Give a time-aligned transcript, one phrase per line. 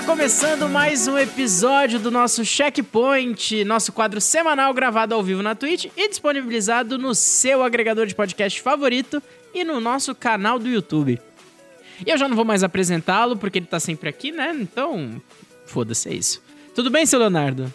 [0.00, 5.54] Está começando mais um episódio do nosso Checkpoint, nosso quadro semanal gravado ao vivo na
[5.54, 9.22] Twitch e disponibilizado no seu agregador de podcast favorito
[9.54, 11.20] e no nosso canal do YouTube.
[12.06, 14.56] E eu já não vou mais apresentá-lo porque ele tá sempre aqui, né?
[14.58, 15.20] Então,
[15.66, 16.42] foda-se, é isso.
[16.74, 17.70] Tudo bem, seu Leonardo?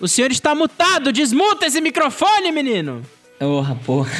[0.00, 1.12] O senhor está mutado!
[1.12, 3.02] Desmuta esse microfone, menino!
[3.38, 4.10] Porra, porra.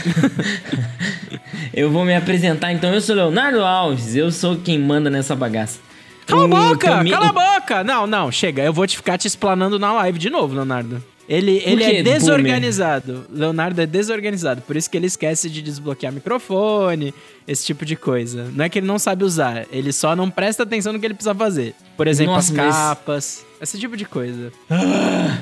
[1.75, 2.95] eu vou me apresentar então.
[2.95, 5.87] Eu sou Leonardo Alves, eu sou quem manda nessa bagaça.
[6.27, 7.05] Cala a O boca!
[7.05, 7.85] Cala a boca!
[7.85, 8.63] Não, não, chega.
[8.63, 11.03] Eu vou te ficar te explanando na live de novo, Leonardo.
[11.29, 13.27] Ele, ele é desorganizado.
[13.33, 14.63] Leonardo é desorganizado.
[14.63, 17.13] Por isso que ele esquece de desbloquear microfone,
[17.49, 18.45] esse tipo de coisa.
[18.55, 21.15] Não é que ele não sabe usar, ele só não presta atenção no que ele
[21.15, 21.75] precisa fazer.
[21.97, 24.53] Por exemplo, Nossa, as mas- capas, esse tipo de coisa.
[24.71, 25.39] Ah,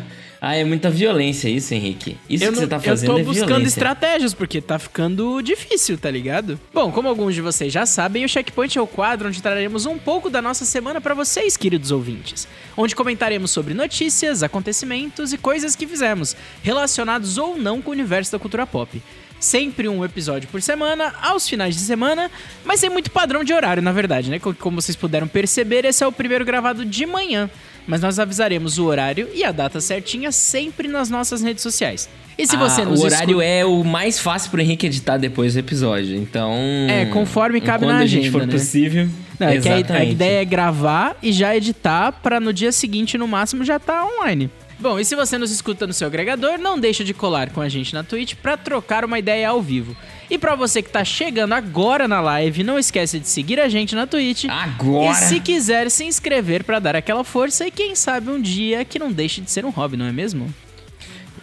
[0.53, 2.17] é muita violência isso, Henrique.
[2.29, 3.69] Isso eu, que não- você tá fazendo eu tô é buscando violência.
[3.69, 6.59] estratégias, porque tá ficando difícil, tá ligado?
[6.73, 9.97] Bom, como alguns de vocês já sabem, o Checkpoint é o quadro onde traremos um
[9.97, 12.49] pouco da nossa semana pra vocês, queridos ouvintes.
[12.77, 18.33] Onde comentaremos sobre notícias, acontecimentos e coisas que fizemos, relacionados ou não com o universo
[18.33, 19.01] da cultura pop.
[19.39, 22.31] Sempre um episódio por semana, aos finais de semana,
[22.65, 24.39] mas sem muito padrão de horário, na verdade, né?
[24.39, 27.51] Co- Como vocês puderam perceber, esse é o primeiro gravado de manhã.
[27.87, 32.09] Mas nós avisaremos o horário e a data certinha sempre nas nossas redes sociais.
[32.37, 35.55] E se você Ah, nos o horário é o mais fácil pro Henrique editar depois
[35.55, 36.17] do episódio.
[36.17, 36.53] Então.
[36.89, 38.53] É, conforme cabe quando na a gente agenda, for né?
[38.53, 39.09] possível.
[39.39, 43.17] Não, é que a, a ideia é gravar e já editar pra no dia seguinte,
[43.19, 44.51] no máximo, já tá online.
[44.79, 47.69] Bom, e se você nos escuta no seu agregador, não deixa de colar com a
[47.69, 49.97] gente na Twitch pra trocar uma ideia ao vivo.
[50.31, 53.95] E pra você que tá chegando agora na live, não esquece de seguir a gente
[53.95, 54.47] na Twitch.
[54.49, 55.11] Agora!
[55.11, 58.99] E se quiser se inscrever pra dar aquela força e quem sabe um dia que
[58.99, 60.53] não deixe de ser um hobby, não é mesmo?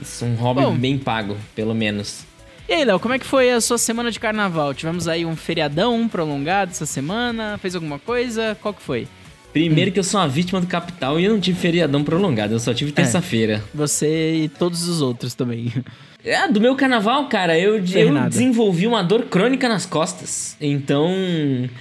[0.01, 0.75] Isso, um hobby Bom.
[0.75, 2.25] bem pago, pelo menos.
[2.67, 4.73] E aí, Léo, como é que foi a sua semana de carnaval?
[4.73, 7.57] Tivemos aí um feriadão prolongado essa semana?
[7.57, 8.57] Fez alguma coisa?
[8.61, 9.07] Qual que foi?
[9.51, 12.59] Primeiro que eu sou uma vítima do capital e eu não tive feriadão prolongado, eu
[12.59, 12.73] só É.
[12.73, 13.61] tive terça-feira.
[13.75, 15.71] Você e todos os outros também.
[16.23, 20.55] É, do meu carnaval, cara, eu, eu desenvolvi uma dor crônica nas costas.
[20.61, 21.09] Então.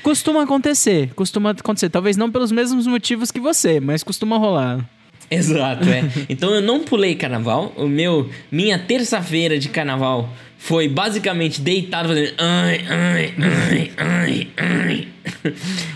[0.02, 1.90] Costuma acontecer, costuma acontecer.
[1.90, 4.84] Talvez não pelos mesmos motivos que você, mas costuma rolar.
[5.30, 6.02] Exato, é.
[6.28, 7.72] Então eu não pulei carnaval.
[7.76, 8.28] O meu.
[8.50, 10.28] Minha terça-feira de carnaval
[10.60, 12.34] foi basicamente deitado fazendo.
[12.36, 15.08] Ai, ai, ai, ai, ai.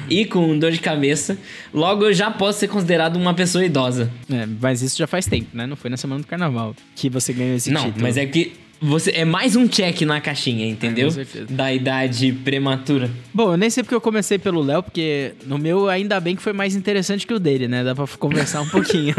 [0.09, 1.37] E com dor de cabeça.
[1.73, 4.11] Logo eu já posso ser considerado uma pessoa idosa.
[4.33, 5.67] É, mas isso já faz tempo, né?
[5.67, 8.03] Não foi na semana do carnaval que você ganhou esse não, título.
[8.03, 8.53] mas é que.
[8.81, 11.07] Você, é mais um check na caixinha, entendeu?
[11.07, 11.47] É, com certeza.
[11.51, 13.11] Da idade prematura.
[13.33, 16.43] Bom, eu nem sei porque eu comecei pelo Léo, porque no meu ainda bem que
[16.43, 17.85] foi mais interessante que o dele, né?
[17.85, 19.15] Dá pra conversar um pouquinho,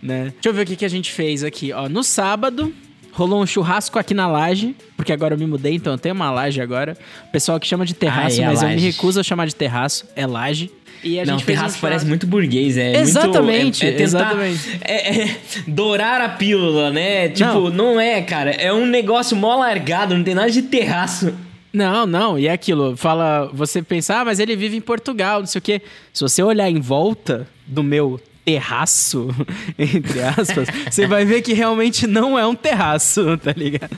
[0.00, 0.32] né?
[0.34, 1.72] Deixa eu ver o que, que a gente fez aqui.
[1.72, 2.72] Ó, no sábado,
[3.12, 6.30] rolou um churrasco aqui na laje, porque agora eu me mudei, então eu tenho uma
[6.30, 6.96] laje agora.
[7.28, 9.46] O pessoal que chama de terraço, Ah, é a mas eu me recuso a chamar
[9.46, 10.70] de terraço, é laje.
[11.04, 13.90] E a não, gente um terraço churrasco- parece muito burguês, é Exatamente, muito, é, é
[13.92, 14.78] tentar, exatamente.
[14.82, 15.36] É, é
[15.66, 17.28] dourar a pílula, né?
[17.28, 17.70] Tipo, Não.
[17.94, 18.00] não.
[18.00, 21.34] é, cara, é um negócio mó largado, não tem nada de terraço.
[21.72, 25.46] Não, não, e é aquilo, fala, você pensa, ah, mas ele vive em Portugal, não
[25.46, 25.80] sei o quê.
[26.12, 29.28] Se você olhar em volta do meu terraço,
[29.78, 33.96] entre aspas, você vai ver que realmente não é um terraço, tá ligado?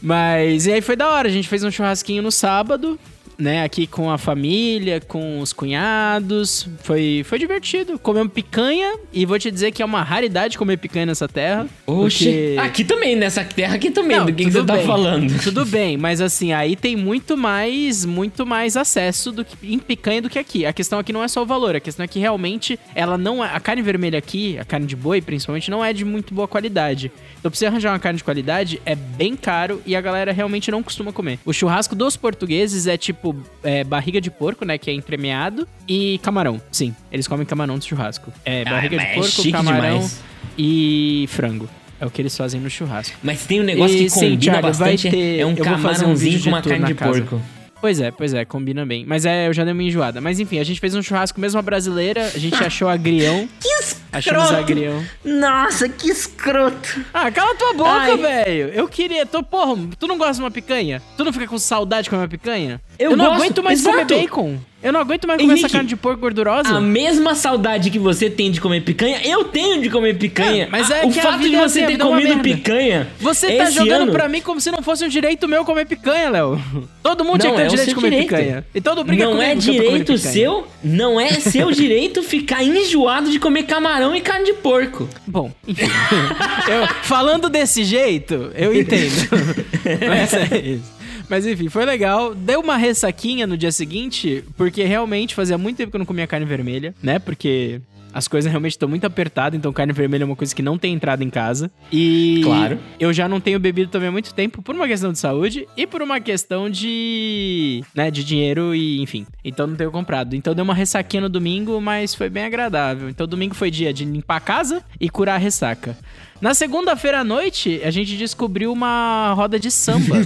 [0.00, 2.98] Mas, e aí foi da hora, a gente fez um churrasquinho no sábado,
[3.38, 7.98] né, aqui com a família, com os cunhados, foi, foi divertido.
[7.98, 11.66] Comemos picanha, e vou te dizer que é uma raridade comer picanha nessa terra.
[11.86, 14.86] Oxe, porque- aqui também, nessa terra aqui também, Não, do que, que você tá bem,
[14.86, 15.42] falando.
[15.42, 20.22] Tudo bem, mas assim, aí tem muito mais, muito mais acesso do que, em picanha
[20.22, 20.64] do que aqui.
[20.66, 23.44] A questão aqui não é só o valor, a questão é que realmente ela não
[23.44, 26.48] é, a carne vermelha aqui, a carne de boi principalmente, não é de muito boa
[26.48, 27.10] qualidade.
[27.38, 30.70] Então pra você arranjar uma carne de qualidade é bem caro e a galera realmente
[30.70, 31.38] não costuma comer.
[31.44, 33.23] O churrasco dos portugueses é tipo
[33.62, 36.60] é, barriga de porco, né, que é entremeado e camarão.
[36.72, 38.32] Sim, eles comem camarão no churrasco.
[38.44, 40.20] É Ah, barriga mas de é porco, chique camarão demais.
[40.58, 41.68] e frango.
[42.00, 43.16] É o que eles fazem no churrasco.
[43.22, 45.54] Mas tem um negócio E que sim, combina Thiago, vai bastante, ter- é um um
[45.54, 47.20] camarãozinho vídeo com uma de carne de casa.
[47.22, 47.40] porco.
[47.80, 49.04] Pois é, pois é, combina bem.
[49.06, 50.18] Mas é, eu já dei uma enjoada.
[50.20, 53.46] Mas enfim, a gente fez um churrasco mesmo a brasileira, a gente achou agrião.
[53.60, 53.68] Que
[54.14, 54.62] Achamos escroto!
[54.62, 55.04] agrião.
[55.24, 57.04] Nossa, que escroto!
[57.12, 58.68] Ah, cala tua boca, velho.
[58.74, 59.26] Eu queria.
[59.26, 61.02] Tô, porra, tu não gosta de uma picanha?
[61.16, 62.80] Tu não fica com saudade de comer uma picanha?
[62.98, 64.14] Eu não gosto, aguento mais comer exato.
[64.14, 64.58] bacon.
[64.84, 66.76] Eu não aguento mais comer essa Henrique, carne de porco gordurosa.
[66.76, 70.64] A mesma saudade que você tem de comer picanha, eu tenho de comer picanha.
[70.64, 73.08] É, mas é o que fato de é você assim, ter é comido picanha.
[73.18, 75.86] Você tá esse jogando ano, pra mim como se não fosse um direito meu comer
[75.86, 76.62] picanha, Léo.
[77.02, 78.28] Todo mundo tinha que ter é o direito de comer direito.
[78.28, 78.66] picanha.
[78.74, 83.30] E todo briga Não comigo é eu direito seu, não é seu direito ficar enjoado
[83.30, 85.08] de comer camarão e carne de porco.
[85.24, 85.86] Bom, enfim.
[86.68, 89.12] Eu- falando desse jeito, eu entendo.
[90.08, 90.92] Mas é isso.
[91.28, 92.34] Mas enfim, foi legal.
[92.34, 96.26] Deu uma ressaquinha no dia seguinte, porque realmente fazia muito tempo que eu não comia
[96.26, 97.18] carne vermelha, né?
[97.18, 97.80] Porque
[98.14, 100.94] as coisas realmente estão muito apertadas, então carne vermelha é uma coisa que não tem
[100.94, 101.70] entrado em casa.
[101.92, 102.78] E Claro.
[103.00, 105.86] eu já não tenho bebido também há muito tempo por uma questão de saúde e
[105.86, 109.26] por uma questão de, né, de dinheiro e enfim.
[109.44, 110.34] Então não tenho comprado.
[110.36, 113.08] Então deu uma ressaquinha no domingo, mas foi bem agradável.
[113.08, 115.96] Então domingo foi dia de limpar a casa e curar a ressaca.
[116.40, 120.16] Na segunda-feira à noite, a gente descobriu uma roda de samba.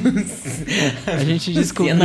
[1.06, 1.96] a gente descobriu.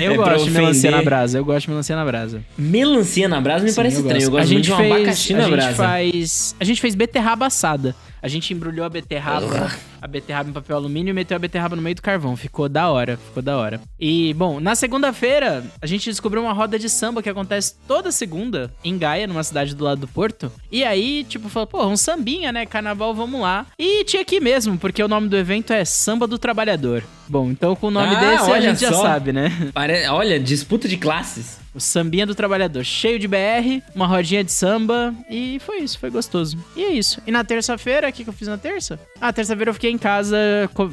[0.00, 1.38] Eu É gosto de melancia na brasa.
[1.38, 2.42] Eu gosto de melancia na brasa.
[2.58, 4.22] Melancia na brasa me Sim, parece eu estranho.
[4.24, 4.42] Eu gosto.
[4.42, 5.74] a muito gente de um fez, abacaxi a na gente brasa.
[5.74, 7.94] faz, a gente fez beterraba assada.
[8.22, 9.70] A gente embrulhou a beterraba,
[10.00, 12.36] a beterraba em papel alumínio e meteu a beterraba no meio do carvão.
[12.36, 13.80] Ficou da hora, ficou da hora.
[14.00, 18.72] E, bom, na segunda-feira, a gente descobriu uma roda de samba que acontece toda segunda
[18.82, 20.50] em Gaia, numa cidade do lado do Porto.
[20.70, 22.66] E aí, tipo, falou, pô, um sambinha, né?
[22.66, 23.66] Carnaval, vamos lá.
[23.78, 27.04] E tinha aqui mesmo, porque o nome do evento é Samba do Trabalhador.
[27.28, 29.02] Bom, então com o nome Ah, desse a gente já só.
[29.02, 29.70] sabe, né?
[29.74, 31.58] Pare- Olha, disputa de classes.
[31.74, 36.08] O sambinha do trabalhador, cheio de BR, uma rodinha de samba e foi isso, foi
[36.08, 36.56] gostoso.
[36.74, 37.20] E é isso.
[37.26, 38.98] E na terça-feira, o que, que eu fiz na terça?
[39.20, 40.38] Ah, terça-feira eu fiquei em casa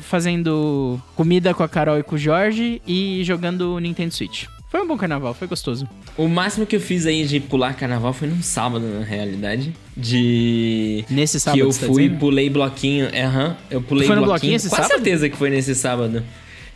[0.01, 4.45] fazendo comida com a Carol e com o Jorge e jogando Nintendo Switch.
[4.73, 5.87] Foi um bom carnaval, foi gostoso.
[6.17, 9.71] O máximo que eu fiz aí de pular carnaval foi num sábado, na realidade.
[9.95, 11.05] De.
[11.11, 12.19] Nesse sábado, que eu tá fui, dizendo?
[12.19, 13.07] pulei bloquinho.
[13.15, 13.55] Aham.
[13.69, 14.39] eu pulei foi no bloquinho.
[14.39, 14.91] bloquinho esse Com sábado?
[14.91, 16.23] certeza que foi nesse sábado.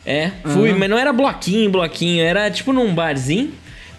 [0.05, 2.23] É, fui, mas não era bloquinho, bloquinho.
[2.23, 3.49] Era tipo num barzinho.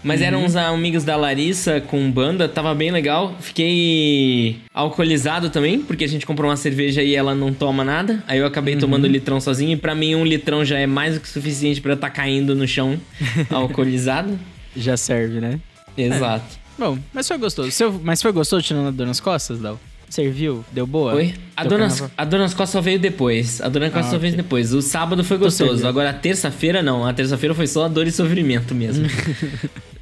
[0.08, 0.26] Mas Uhum.
[0.26, 3.36] eram uns amigos da Larissa com banda, tava bem legal.
[3.40, 8.24] Fiquei alcoolizado também, porque a gente comprou uma cerveja e ela não toma nada.
[8.26, 8.80] Aí eu acabei Uhum.
[8.80, 9.72] tomando litrão sozinho.
[9.72, 12.54] E pra mim, um litrão já é mais do que suficiente pra eu estar caindo
[12.56, 12.98] no chão
[13.50, 14.38] alcoolizado.
[14.74, 15.60] Já serve, né?
[15.96, 16.56] Exato.
[16.78, 17.70] Bom, mas foi gostoso.
[17.70, 19.78] Seu- mas foi gostoso tirando a dor nas costas, Dal?
[20.08, 20.64] Serviu?
[20.72, 21.12] Deu boa?
[21.16, 21.34] Oi?
[21.54, 22.10] A Teu dona, carnaval?
[22.16, 23.60] a dona Costa só veio depois.
[23.60, 24.42] A dona Costa Ah, só veio ok.
[24.42, 24.72] depois.
[24.72, 25.68] O sábado foi gostoso.
[25.72, 25.86] servindo.
[25.86, 27.04] Agora a terça-feira não.
[27.06, 29.06] A terça-feira foi só dor e sofrimento mesmo.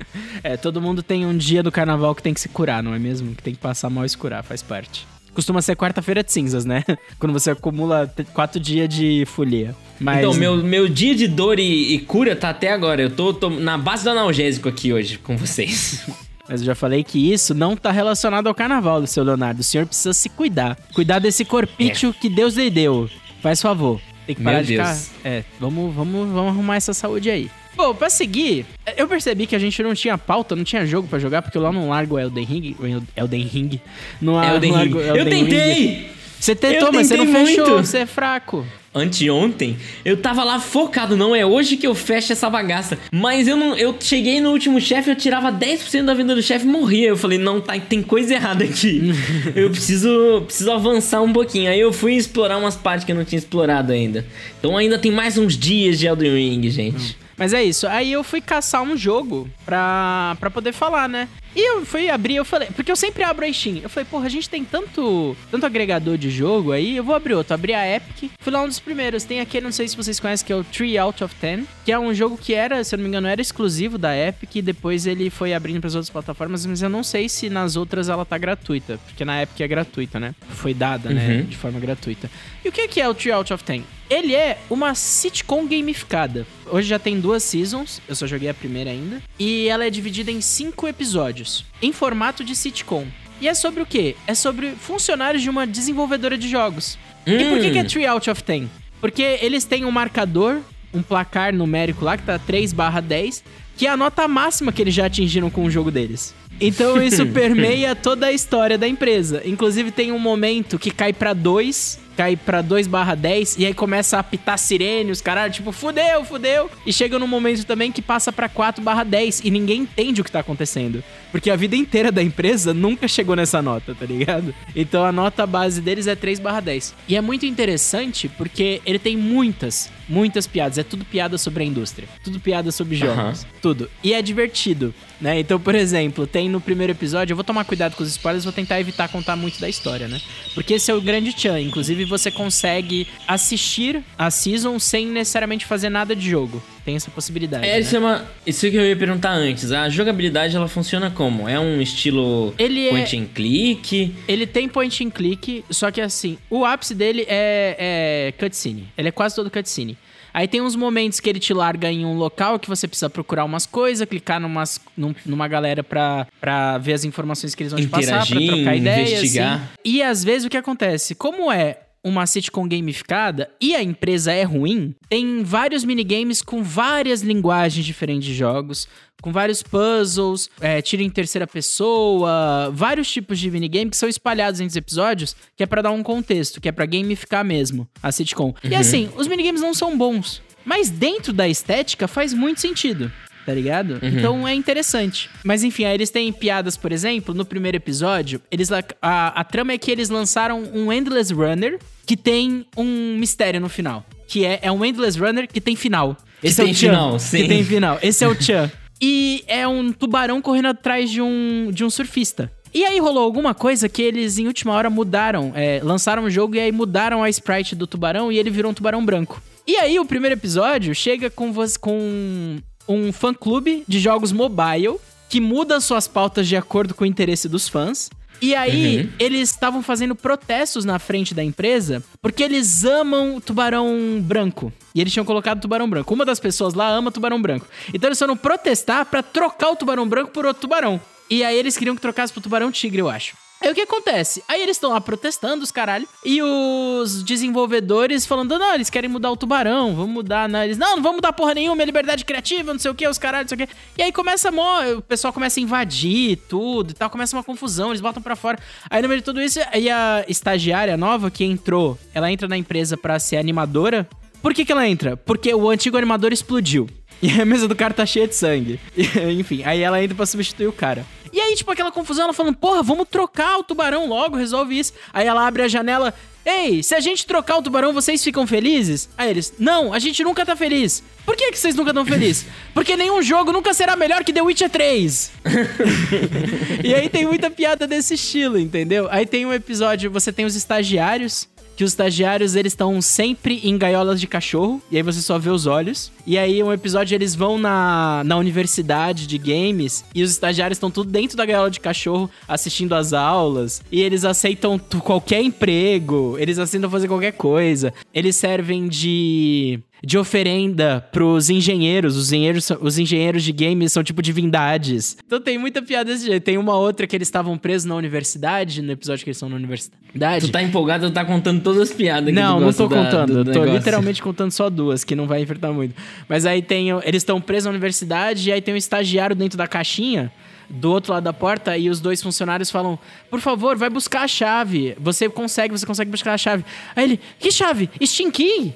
[0.47, 3.01] É, todo mundo tem um dia do carnaval que tem que se curar, não é
[3.01, 3.35] mesmo?
[3.35, 5.05] Que tem que passar mal e se curar, faz parte.
[5.35, 6.85] Costuma ser quarta-feira de cinzas, né?
[7.19, 9.75] Quando você acumula quatro dias de folia.
[9.99, 13.03] Mas, Então, meu, meu dia de dor e, e cura tá até agora.
[13.03, 16.07] Eu tô, tô na base do analgésico aqui hoje com vocês.
[16.49, 19.63] mas eu já falei que isso não tá relacionado ao carnaval, seu Leonardo.
[19.63, 20.79] O senhor precisa se cuidar.
[20.95, 23.11] Cuidar desse corpício que Deus lhe deu.
[23.43, 24.01] Faz favor.
[24.25, 24.93] Tem que parar Meu de ficar...
[24.93, 25.11] Deus.
[25.25, 27.51] É, vamos, vamos, vamos arrumar essa saúde aí.
[27.77, 28.65] Bom, pra seguir,
[28.97, 31.63] eu percebi que a gente não tinha pauta, não tinha jogo pra jogar, porque eu
[31.63, 32.77] lá não largo Elden Ring.
[33.15, 33.81] Elden Ring.
[34.21, 34.93] Não, Elden não Ring.
[34.95, 35.51] largo Eu Elden Ring.
[35.51, 36.11] tentei!
[36.39, 37.87] Você tentou, Eu mas você não tentei fechou, muito.
[37.87, 38.65] você é fraco.
[38.95, 42.99] Anteontem, eu tava lá focado, não é hoje que eu fecho essa bagaça.
[43.13, 46.65] Mas eu não, eu cheguei no último chefe, eu tirava 10% da vida do chefe
[46.67, 47.09] e morria.
[47.09, 49.03] Eu falei, não, tá, tem coisa errada aqui.
[49.55, 51.71] eu preciso, preciso avançar um pouquinho.
[51.71, 54.25] Aí eu fui explorar umas partes que eu não tinha explorado ainda.
[54.59, 57.19] Então ainda tem mais uns dias de Elden Ring, gente.
[57.37, 57.87] Mas é isso.
[57.87, 61.29] Aí eu fui caçar um jogo pra, pra poder falar, né?
[61.57, 63.79] E eu fui abrir, eu falei, porque eu sempre abro a Steam.
[63.83, 67.33] Eu falei, porra, a gente tem tanto, tanto agregador de jogo aí, eu vou abrir
[67.33, 67.55] outro.
[67.55, 69.25] Abri a Epic, fui lá um dos primeiros.
[69.25, 71.91] Tem aquele, não sei se vocês conhecem, que é o 3 Out of 10, que
[71.91, 74.61] é um jogo que era, se eu não me engano, era exclusivo da Epic, e
[74.63, 78.27] depois ele foi abrindo pras outras plataformas, mas eu não sei se nas outras ela
[78.27, 80.35] tá gratuita, porque na Epic é gratuita, né?
[80.51, 81.43] Foi dada, né, Uhum.
[81.45, 82.31] de forma gratuita.
[82.63, 83.83] E o que que é o 3 Out of 10?
[84.09, 86.47] Ele é uma sitcom gamificada.
[86.71, 89.21] Hoje já tem duas seasons, eu só joguei a primeira ainda.
[89.39, 91.46] E ela é dividida em cinco episódios,
[91.81, 93.07] em formato de sitcom.
[93.41, 94.17] E é sobre o quê?
[94.27, 96.99] É sobre funcionários de uma desenvolvedora de jogos.
[97.27, 98.69] E por que, que é 3 out of 10?
[99.01, 100.61] Porque eles têm um marcador,
[100.95, 103.45] um placar numérico lá, que tá 3 barra 10,
[103.77, 106.35] que é a nota máxima que eles já atingiram com o jogo deles.
[106.61, 109.43] Então isso permeia toda a história da empresa.
[109.45, 113.75] Inclusive tem um momento que cai pra 2, cai pra 2 barra 10, e aí
[113.75, 116.71] começa a apitar sirene, os caras, tipo, fudeu, fudeu.
[116.87, 120.25] E chega num momento também que passa pra 4 barra 10, e ninguém entende o
[120.25, 121.05] que tá acontecendo.
[121.31, 124.55] Porque a vida inteira da empresa nunca chegou nessa nota, tá ligado?
[124.75, 126.95] Então a nota base deles é 3 barra 10.
[127.09, 130.79] E é muito interessante porque ele tem muitas, muitas piadas.
[130.79, 132.09] É tudo piada sobre a indústria.
[132.23, 133.17] Tudo piada sobre jogos.
[133.17, 133.35] Aham.
[133.61, 133.91] Tudo.
[134.03, 135.41] E é divertido, né?
[135.41, 138.53] Então, por exemplo, tem no primeiro episódio, eu vou tomar cuidado com os spoilers, vou
[138.53, 140.21] tentar evitar contar muito da história, né?
[140.55, 141.61] Porque esse é o grande tchan.
[141.61, 146.63] Inclusive, você consegue assistir a season sem necessariamente fazer nada de jogo.
[146.87, 147.67] Tem essa possibilidade.
[147.67, 148.27] É, né?
[148.47, 149.73] isso é que eu ia perguntar antes.
[149.73, 151.49] A jogabilidade ela funciona como?
[151.49, 154.15] É um estilo Ele é- point and click?
[154.29, 158.89] Ele tem point and click, só que assim, o ápice dele é, é cutscene.
[158.97, 159.99] Ele é quase todo cutscene.
[160.33, 163.45] Aí tem uns momentos que ele te larga em um local que você precisa procurar
[163.45, 167.81] umas coisas, clicar numas, num- numa galera pra, pra ver as informações que eles vão
[167.81, 169.01] te passar, pra trocar ideia.
[169.09, 169.55] investigar.
[169.57, 169.67] assim.
[169.85, 171.15] E às vezes o que acontece?
[171.17, 177.21] Como é uma sitcom gamificada e a empresa é ruim, tem vários minigames com várias
[177.21, 178.87] linguagens diferentes de jogos,
[179.21, 184.61] com vários puzzles, é, tiro em terceira pessoa, vários tipos de minigame que são espalhados
[184.61, 188.13] entre os episódios, que é para dar um contexto, que é para gamificar mesmo a
[188.13, 188.55] sitcom.
[188.63, 188.71] Uhum.
[188.71, 193.11] E assim, os minigames não são bons, mas dentro da estética faz muito sentido
[193.47, 194.01] tá ligado?
[194.03, 194.09] Uhum.
[194.09, 195.31] Então é interessante.
[195.45, 199.73] Mas enfim, aí eles têm piadas, por exemplo, no primeiro episódio, eles a, a trama
[199.73, 204.05] é que eles lançaram um Endless Runner que tem um mistério no final.
[204.27, 206.17] Que é, é um Endless Runner que tem final.
[206.43, 207.43] Esse que é tem o Chan, final, sim.
[207.43, 207.99] Que tem final.
[208.03, 208.71] Esse é o Chan.
[209.01, 212.51] e é um tubarão correndo atrás de um, de um surfista.
[212.75, 215.53] E aí rolou alguma coisa que eles, em última hora, mudaram.
[215.55, 218.75] É, lançaram o jogo e aí mudaram a sprite do tubarão e ele virou um
[218.75, 219.41] tubarão branco.
[219.67, 224.97] E aí o primeiro episódio chega com, você, com um fã-clube de jogos mobile
[225.29, 228.09] que muda suas pautas de acordo com o interesse dos fãs.
[228.41, 229.13] E aí, uhum.
[229.19, 234.73] eles estavam fazendo protestos na frente da empresa porque eles amam tubarão branco.
[234.95, 236.13] E eles tinham colocado tubarão branco.
[236.13, 237.67] Uma das pessoas lá ama tubarão branco.
[237.93, 241.01] Então eles foram protestar para trocar o tubarão branco por outro tubarão.
[241.31, 243.37] E aí eles queriam que trocasse pro tubarão tigre, eu acho.
[243.67, 244.45] Aí o que acontece?
[244.47, 249.33] Aí eles estão lá protestando, os caralho, e os desenvolvedores falando: não, eles querem mudar
[249.33, 250.49] o tubarão, vamos mudar.
[250.49, 253.09] Não, eles, não, não vamos mudar porra nenhuma, é liberdade criativa, não sei o que,
[253.09, 253.75] os caralho, não sei o que.
[253.99, 257.89] E aí começa a o pessoal começa a invadir tudo e tal, começa uma confusão,
[257.91, 258.57] eles botam para fora.
[258.89, 262.57] Aí no meio de tudo isso, aí a estagiária nova que entrou, ela entra na
[262.57, 264.09] empresa para ser animadora.
[264.41, 265.17] Por que, que ela entra?
[265.17, 266.89] Porque o antigo animador explodiu.
[267.23, 268.79] E a mesa do cara tá cheia de sangue.
[269.39, 271.05] Enfim, aí ela entra pra substituir o cara.
[271.37, 274.95] E aí, tipo, aquela confusão, ela falando, porra, vamos trocar o tubarão logo, resolve isso.
[275.13, 276.15] Aí ela abre a janela,
[276.47, 279.07] ei, se a gente trocar o tubarão, vocês ficam felizes?
[279.19, 281.03] Aí eles, não, a gente nunca tá feliz.
[281.27, 282.47] Por que, que vocês nunca estão felizes?
[282.73, 285.33] Porque nenhum jogo nunca será melhor que The Witcher 3.
[286.83, 289.07] e aí tem muita piada desse estilo, entendeu?
[289.11, 293.77] Aí tem um episódio, você tem os estagiários que os estagiários eles estão sempre em
[293.77, 296.11] gaiolas de cachorro, e aí você só vê os olhos.
[296.27, 300.91] E aí um episódio eles vão na, na universidade de games e os estagiários estão
[300.91, 306.59] tudo dentro da gaiola de cachorro assistindo as aulas, e eles aceitam qualquer emprego, eles
[306.59, 307.93] aceitam fazer qualquer coisa.
[308.15, 312.17] Eles servem de de oferenda pros engenheiros.
[312.17, 315.17] Os engenheiros, os engenheiros de games são tipo divindades.
[315.27, 316.45] Então tem muita piada desse jeito.
[316.45, 319.57] Tem uma outra que eles estavam presos na universidade, no episódio que eles estão na
[319.57, 320.47] universidade.
[320.47, 323.45] Tu tá empolgado, tu tá contando todas as piadas Não, não tô da, contando.
[323.45, 323.75] tô negócio.
[323.75, 325.97] literalmente contando só duas, que não vai enfrentar muito.
[326.29, 326.91] Mas aí tem.
[327.05, 330.31] Eles estão presos na universidade e aí tem um estagiário dentro da caixinha
[330.69, 332.99] do outro lado da porta e os dois funcionários falam:
[333.31, 334.97] Por favor, vai buscar a chave.
[335.01, 336.65] Você consegue, você consegue buscar a chave.
[336.95, 337.89] Aí ele: Que chave?
[338.03, 338.75] Steam Key?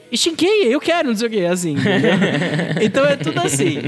[0.64, 1.44] Eu quero, não sei o que.
[1.44, 1.76] Assim.
[2.80, 3.78] então é tudo assim.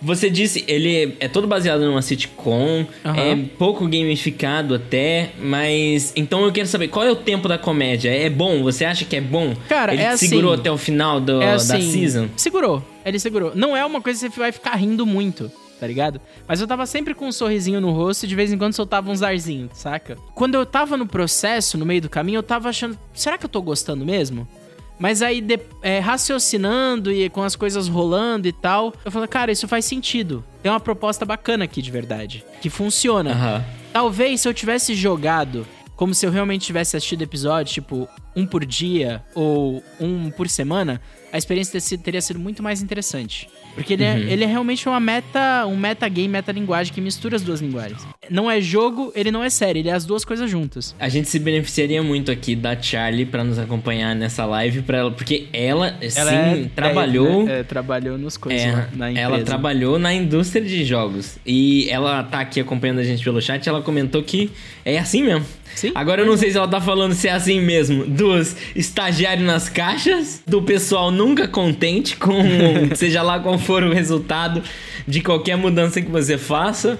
[0.00, 3.14] Você disse, ele é todo baseado numa sitcom, uhum.
[3.14, 6.12] é pouco gamificado até, mas.
[6.14, 8.10] Então eu quero saber qual é o tempo da comédia?
[8.10, 8.62] É bom?
[8.62, 9.54] Você acha que é bom?
[9.68, 12.28] Cara, ele é assim, segurou até o final do, é assim, da season?
[12.36, 12.84] Segurou.
[13.04, 13.52] Ele segurou.
[13.54, 16.20] Não é uma coisa que você vai ficar rindo muito tá ligado?
[16.46, 19.10] Mas eu tava sempre com um sorrisinho no rosto e de vez em quando soltava
[19.10, 20.16] uns arzinhos, saca?
[20.34, 23.50] Quando eu tava no processo, no meio do caminho, eu tava achando, será que eu
[23.50, 24.46] tô gostando mesmo?
[24.98, 29.50] Mas aí, de, é, raciocinando e com as coisas rolando e tal, eu falei, cara,
[29.50, 30.44] isso faz sentido.
[30.62, 33.30] Tem uma proposta bacana aqui de verdade, que funciona.
[33.30, 33.64] Uhum.
[33.92, 35.66] Talvez se eu tivesse jogado
[35.96, 41.00] como se eu realmente tivesse assistido episódio, tipo, um por dia ou um por semana,
[41.32, 43.48] a experiência teria sido muito mais interessante.
[43.74, 44.18] Porque ele, é, uhum.
[44.18, 48.06] é, ele é realmente uma meta, um metagame, metalinguagem que mistura as duas linguagens.
[48.30, 50.94] Não é jogo, ele não é série, ele é as duas coisas juntas.
[50.98, 55.10] A gente se beneficiaria muito aqui da Charlie para nos acompanhar nessa live, pra ela,
[55.10, 57.48] porque ela, ela sim, é, trabalhou.
[57.48, 59.28] É, é, trabalhou nos coisas é, na empresa.
[59.28, 61.38] Ela trabalhou na indústria de jogos.
[61.44, 64.50] E ela tá aqui acompanhando a gente pelo chat, ela comentou que
[64.84, 65.44] é assim mesmo.
[65.74, 65.92] Sim.
[65.94, 68.04] Agora eu não sei se ela tá falando se é assim mesmo.
[68.06, 72.34] Dos estagiários nas caixas, do pessoal nunca contente com
[72.94, 74.62] seja lá qual for o resultado
[75.06, 76.98] de qualquer mudança que você faça.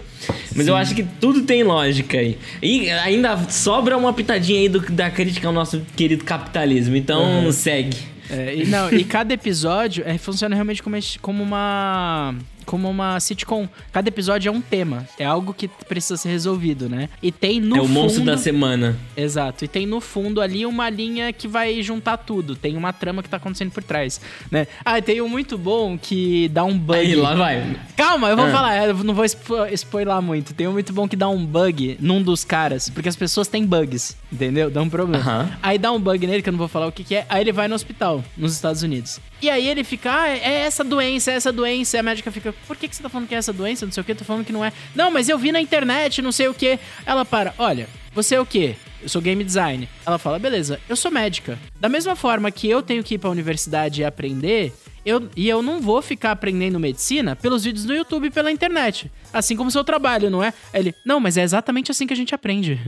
[0.54, 0.70] Mas Sim.
[0.70, 2.38] eu acho que tudo tem lógica aí.
[2.62, 6.96] E ainda sobra uma pitadinha aí do, da crítica ao nosso querido capitalismo.
[6.96, 7.52] Então uhum.
[7.52, 8.14] segue.
[8.30, 13.68] É, e, não, e cada episódio é, funciona realmente como, como uma como uma sitcom.
[13.92, 15.06] Cada episódio é um tema.
[15.18, 17.08] É algo que precisa ser resolvido, né?
[17.22, 18.00] E tem no É o fundo...
[18.00, 18.96] monstro da semana.
[19.16, 19.64] Exato.
[19.64, 22.56] E tem no fundo ali uma linha que vai juntar tudo.
[22.56, 24.66] Tem uma trama que tá acontecendo por trás, né?
[24.84, 26.98] Ah, tem um muito bom que dá um bug.
[26.98, 27.76] Aí, lá vai.
[27.96, 28.50] Calma, eu vou ah.
[28.50, 28.86] falar.
[28.86, 30.54] Eu não vou spo spoiler muito.
[30.54, 32.88] Tem um muito bom que dá um bug num dos caras.
[32.88, 34.70] Porque as pessoas têm bugs, entendeu?
[34.70, 35.24] Dá um problema.
[35.24, 35.58] Uh -huh.
[35.62, 37.26] Aí dá um bug nele, que eu não vou falar o que, que é.
[37.28, 39.20] Aí ele vai no hospital, nos Estados Unidos.
[39.44, 41.98] E aí ele fica, ah, é essa doença, é essa doença.
[41.98, 43.84] E a médica fica, por que, que você tá falando que é essa doença?
[43.84, 44.72] Não sei o que, tô falando que não é.
[44.94, 46.78] Não, mas eu vi na internet, não sei o que.
[47.04, 48.74] Ela para, olha, você é o quê?
[49.02, 49.86] eu sou game design.
[50.06, 51.58] Ela fala, beleza, eu sou médica.
[51.78, 54.72] Da mesma forma que eu tenho que ir pra universidade e aprender,
[55.04, 59.12] eu, e eu não vou ficar aprendendo medicina pelos vídeos do YouTube e pela internet.
[59.30, 60.54] Assim como seu trabalho, não é?
[60.72, 62.80] Ele, não, mas é exatamente assim que a gente aprende.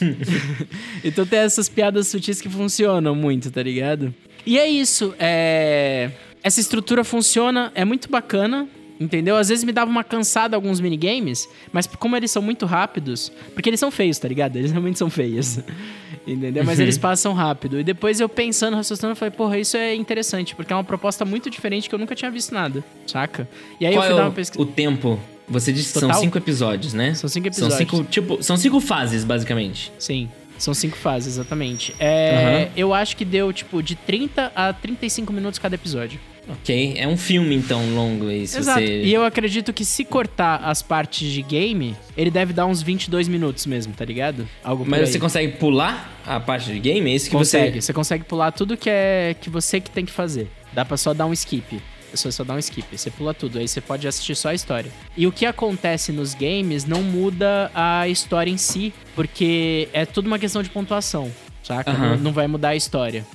[1.02, 4.14] então tem essas piadas sutis que funcionam muito, tá ligado?
[4.44, 6.10] E é isso, é...
[6.42, 8.66] Essa estrutura funciona, é muito bacana,
[8.98, 9.36] entendeu?
[9.36, 13.68] Às vezes me dava uma cansada alguns minigames, mas como eles são muito rápidos, porque
[13.68, 14.56] eles são feios, tá ligado?
[14.56, 15.58] Eles realmente são feios.
[16.26, 16.64] entendeu?
[16.64, 17.80] Mas eles passam rápido.
[17.80, 21.24] E depois eu pensando, raciocinando, eu falei, porra, isso é interessante, porque é uma proposta
[21.24, 23.48] muito diferente que eu nunca tinha visto nada, saca?
[23.78, 24.62] E aí Qual eu fui é dar uma pesquisa.
[24.62, 25.18] O tempo
[25.48, 26.14] você disse que Total?
[26.14, 27.12] são cinco episódios, né?
[27.14, 27.76] São cinco episódios.
[27.76, 29.92] São cinco, tipo, são cinco fases, basicamente.
[29.98, 30.30] Sim.
[30.60, 31.94] São cinco fases, exatamente.
[31.98, 32.72] É, uhum.
[32.76, 36.20] Eu acho que deu, tipo, de 30 a 35 minutos cada episódio.
[36.48, 38.42] Ok, é um filme então longo aí.
[38.42, 38.80] Exato.
[38.80, 39.02] Você...
[39.02, 43.26] E eu acredito que se cortar as partes de game, ele deve dar uns 22
[43.26, 44.46] minutos mesmo, tá ligado?
[44.62, 47.10] Algo Mas você consegue pular a parte de game?
[47.10, 47.80] É isso que consegue.
[47.80, 47.80] você...
[47.80, 50.50] Você consegue pular tudo que é que você que tem que fazer.
[50.74, 51.80] Dá pra só dar um skip.
[52.12, 54.90] Você só dá um skip, você pula tudo, aí você pode assistir só a história.
[55.16, 60.26] E o que acontece nos games não muda a história em si, porque é tudo
[60.26, 61.30] uma questão de pontuação,
[61.62, 61.92] saca?
[61.92, 61.98] Uhum.
[61.98, 63.26] Não, não vai mudar a história.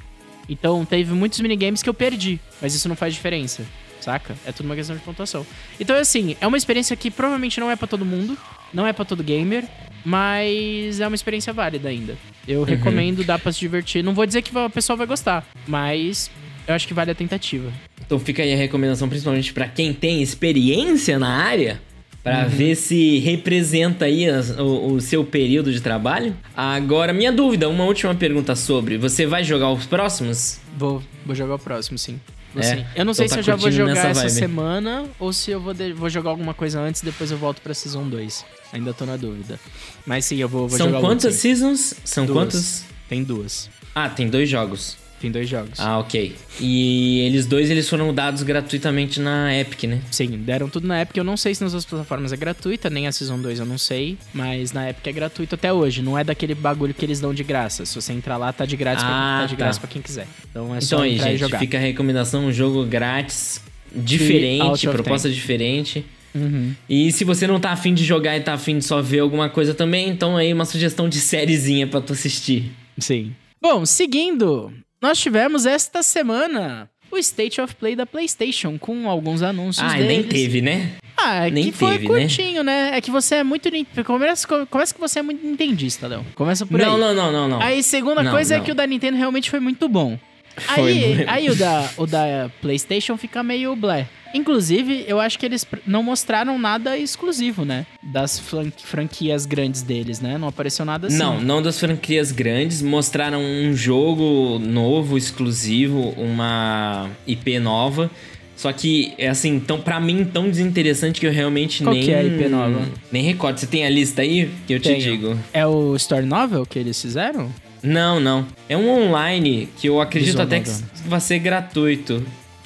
[0.48, 3.66] Então teve muitos minigames que eu perdi, mas isso não faz diferença,
[4.00, 4.36] saca?
[4.46, 5.46] É tudo uma questão de pontuação.
[5.80, 8.38] Então, assim, é uma experiência que provavelmente não é para todo mundo,
[8.74, 9.66] não é para todo gamer,
[10.04, 12.16] mas é uma experiência válida ainda.
[12.48, 12.66] Eu uhum.
[12.66, 14.04] recomendo, dá pra se divertir.
[14.04, 16.30] Não vou dizer que a pessoa vai gostar, mas
[16.68, 17.72] eu acho que vale a tentativa.
[18.06, 21.82] Então fica aí a recomendação, principalmente para quem tem experiência na área,
[22.24, 22.50] para uhum.
[22.50, 24.26] ver se representa aí
[24.58, 26.36] o, o, seu período de trabalho.
[26.56, 30.60] Agora, minha dúvida, uma última pergunta sobre: você vai jogar os próximos?
[30.78, 32.20] Vou, vou jogar o próximo, sim.
[32.58, 35.60] É, eu não sei tá se eu já vou jogar essa semana ou se eu
[35.60, 38.46] vou, de, vou jogar alguma coisa antes e depois eu volto pra Season 2.
[38.72, 39.60] Ainda tô na dúvida.
[40.06, 41.94] Mas sim, eu vou, vou São jogar São quantas seasons?
[42.04, 42.38] São duas.
[42.38, 42.86] quantas?
[43.10, 43.70] Tem duas.
[43.94, 44.98] Ah, tem dois jogos.
[45.26, 45.80] Tem dois jogos.
[45.80, 46.36] Ah, ok.
[46.62, 50.00] E eles dois eles foram dados gratuitamente na Epic, né?
[50.12, 51.18] Sim, deram tudo na Epic.
[51.18, 53.80] Eu não sei se nas outras plataformas é gratuita, nem a Season 2 eu não
[53.80, 54.20] sei.
[54.32, 56.04] Mas na Epic é gratuito até hoje.
[56.04, 57.88] Não é daquele bagulho que eles dão de graça.
[57.88, 59.64] Se você entrar lá, tá de grátis, ah, pra, tá de tá.
[59.64, 60.28] graça pra quem quiser.
[60.48, 61.58] Então é só então, entrar aí, gente, jogar.
[61.58, 63.60] Fica a recomendação, um jogo grátis,
[63.96, 66.06] diferente, proposta diferente.
[66.36, 66.76] Uhum.
[66.88, 69.50] E se você não tá afim de jogar e tá afim de só ver alguma
[69.50, 72.72] coisa também, então aí uma sugestão de sériezinha pra tu assistir.
[73.00, 73.34] Sim.
[73.68, 79.86] Bom, seguindo, nós tivemos esta semana o State of Play da PlayStation, com alguns anúncios
[79.86, 80.08] ah, deles.
[80.08, 80.92] nem teve, né?
[81.16, 82.20] Ah, é nem que foi teve, né?
[82.20, 82.92] curtinho, né?
[82.92, 82.98] né?
[82.98, 83.70] É que você é muito...
[84.04, 86.26] Começa, começa que você é muito nintendista, Léo.
[86.36, 87.00] Começa por não, aí.
[87.00, 87.62] Não, não, não, não.
[87.62, 88.62] Aí, segunda não, coisa não.
[88.62, 90.20] é que o da Nintendo realmente foi muito bom.
[90.58, 91.30] Foi aí, muito...
[91.30, 94.08] aí o da, o da PlayStation fica meio blé.
[94.36, 97.86] Inclusive, eu acho que eles não mostraram nada exclusivo, né?
[98.04, 98.38] Das
[98.84, 100.38] franquias grandes deles, né?
[100.38, 101.18] Não apareceu nada assim.
[101.18, 102.82] Não, não das franquias grandes.
[102.82, 108.12] Mostraram um jogo novo, exclusivo, uma IP nova.
[108.58, 112.04] Só que, é assim, tão, pra mim, tão desinteressante que eu realmente Qual nem...
[112.04, 112.82] que é a IP nova?
[113.10, 113.58] Nem recordo.
[113.58, 114.52] Você tem a lista aí?
[114.68, 114.98] Que eu Tenho.
[114.98, 115.40] te digo.
[115.54, 117.50] É o Story Novel que eles fizeram?
[117.82, 118.46] Não, não.
[118.68, 120.72] É um online que eu acredito Visual até que
[121.08, 122.22] vai ser gratuito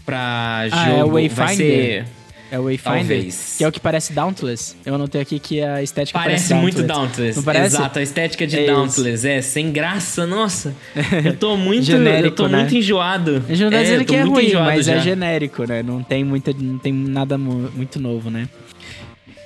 [0.10, 1.00] pra ah, jogo.
[1.00, 1.46] É o Wayfinder.
[1.46, 2.06] Vai ser...
[2.52, 3.56] É o Wayfinder, Talvez.
[3.60, 4.76] que é o que parece Dauntless.
[4.84, 7.38] Eu anotei aqui que a estética parece, parece muito Dauntless.
[7.38, 7.76] Não parece?
[7.76, 9.28] Exato, a estética de é Dauntless.
[9.28, 10.76] É, sem graça, nossa.
[11.24, 12.58] Eu tô muito, genérico, eu tô né?
[12.60, 13.44] muito enjoado.
[13.48, 14.98] A gente não tá é, dizendo que é ruim, mas é já.
[14.98, 15.84] é genérico, né?
[15.84, 18.50] Não tem, muita, não tem nada muito novo, né?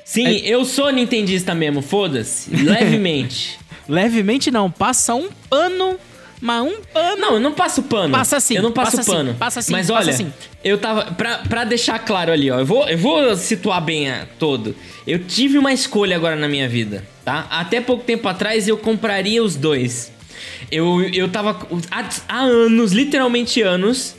[0.05, 0.39] Sim, é...
[0.47, 2.55] eu sou nintendista mesmo, foda-se.
[2.55, 3.59] Levemente.
[3.89, 5.99] Levemente não, passa um pano
[6.43, 7.21] mas um pano.
[7.21, 8.11] Não, eu não passo pano.
[8.11, 8.57] Passa sim.
[8.57, 9.31] Eu não passo passa pano.
[9.31, 9.71] Sim, passa sim.
[9.71, 10.31] Mas olha, sim.
[10.61, 11.05] eu tava.
[11.13, 12.59] Pra, pra deixar claro ali, ó.
[12.59, 14.75] Eu vou, eu vou situar bem a, todo.
[15.07, 17.47] Eu tive uma escolha agora na minha vida, tá?
[17.49, 20.11] Até pouco tempo atrás eu compraria os dois.
[20.69, 24.13] Eu, eu tava há, há anos, literalmente anos,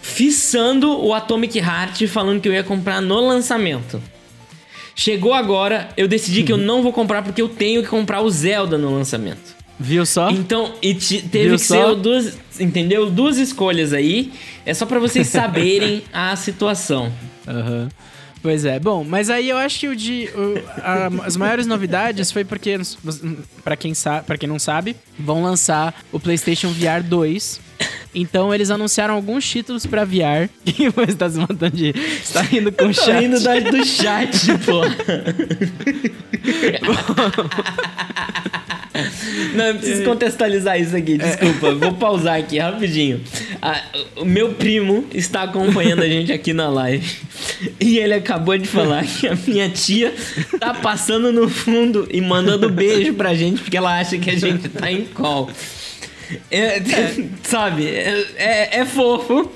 [0.00, 4.00] fissando o Atomic Heart falando que eu ia comprar no lançamento.
[4.94, 8.30] Chegou agora, eu decidi que eu não vou comprar porque eu tenho que comprar o
[8.30, 9.58] Zelda no lançamento.
[9.80, 10.28] Viu só?
[10.30, 11.88] Então, e te, teve Viu que só?
[11.88, 13.10] ser duas, entendeu?
[13.10, 14.30] Duas escolhas aí.
[14.66, 17.10] É só para vocês saberem a situação.
[17.48, 17.84] Aham.
[17.84, 17.88] Uhum.
[18.42, 20.30] Pois é, bom, mas aí eu acho que o de.
[20.34, 22.78] O, a, as maiores novidades foi porque,
[23.62, 23.92] para quem,
[24.26, 27.60] para quem não sabe, vão lançar o PlayStation VR 2.
[28.14, 30.48] Então eles anunciaram alguns títulos pra VR.
[30.78, 31.92] E você tá se matando de.
[31.92, 33.04] Você tá rindo com o chat.
[33.04, 34.80] Tô rindo da, do chat, pô.
[39.54, 41.74] Não, eu preciso contextualizar isso aqui, desculpa.
[41.74, 43.20] Vou pausar aqui rapidinho.
[43.60, 43.82] Ah,
[44.16, 47.06] o meu primo está acompanhando a gente aqui na live.
[47.80, 50.14] E ele acabou de falar que a minha tia
[50.58, 54.68] tá passando no fundo e mandando beijo pra gente porque ela acha que a gente
[54.68, 55.50] tá em call.
[56.50, 56.80] É,
[57.42, 59.50] sabe, é, é, é fofo.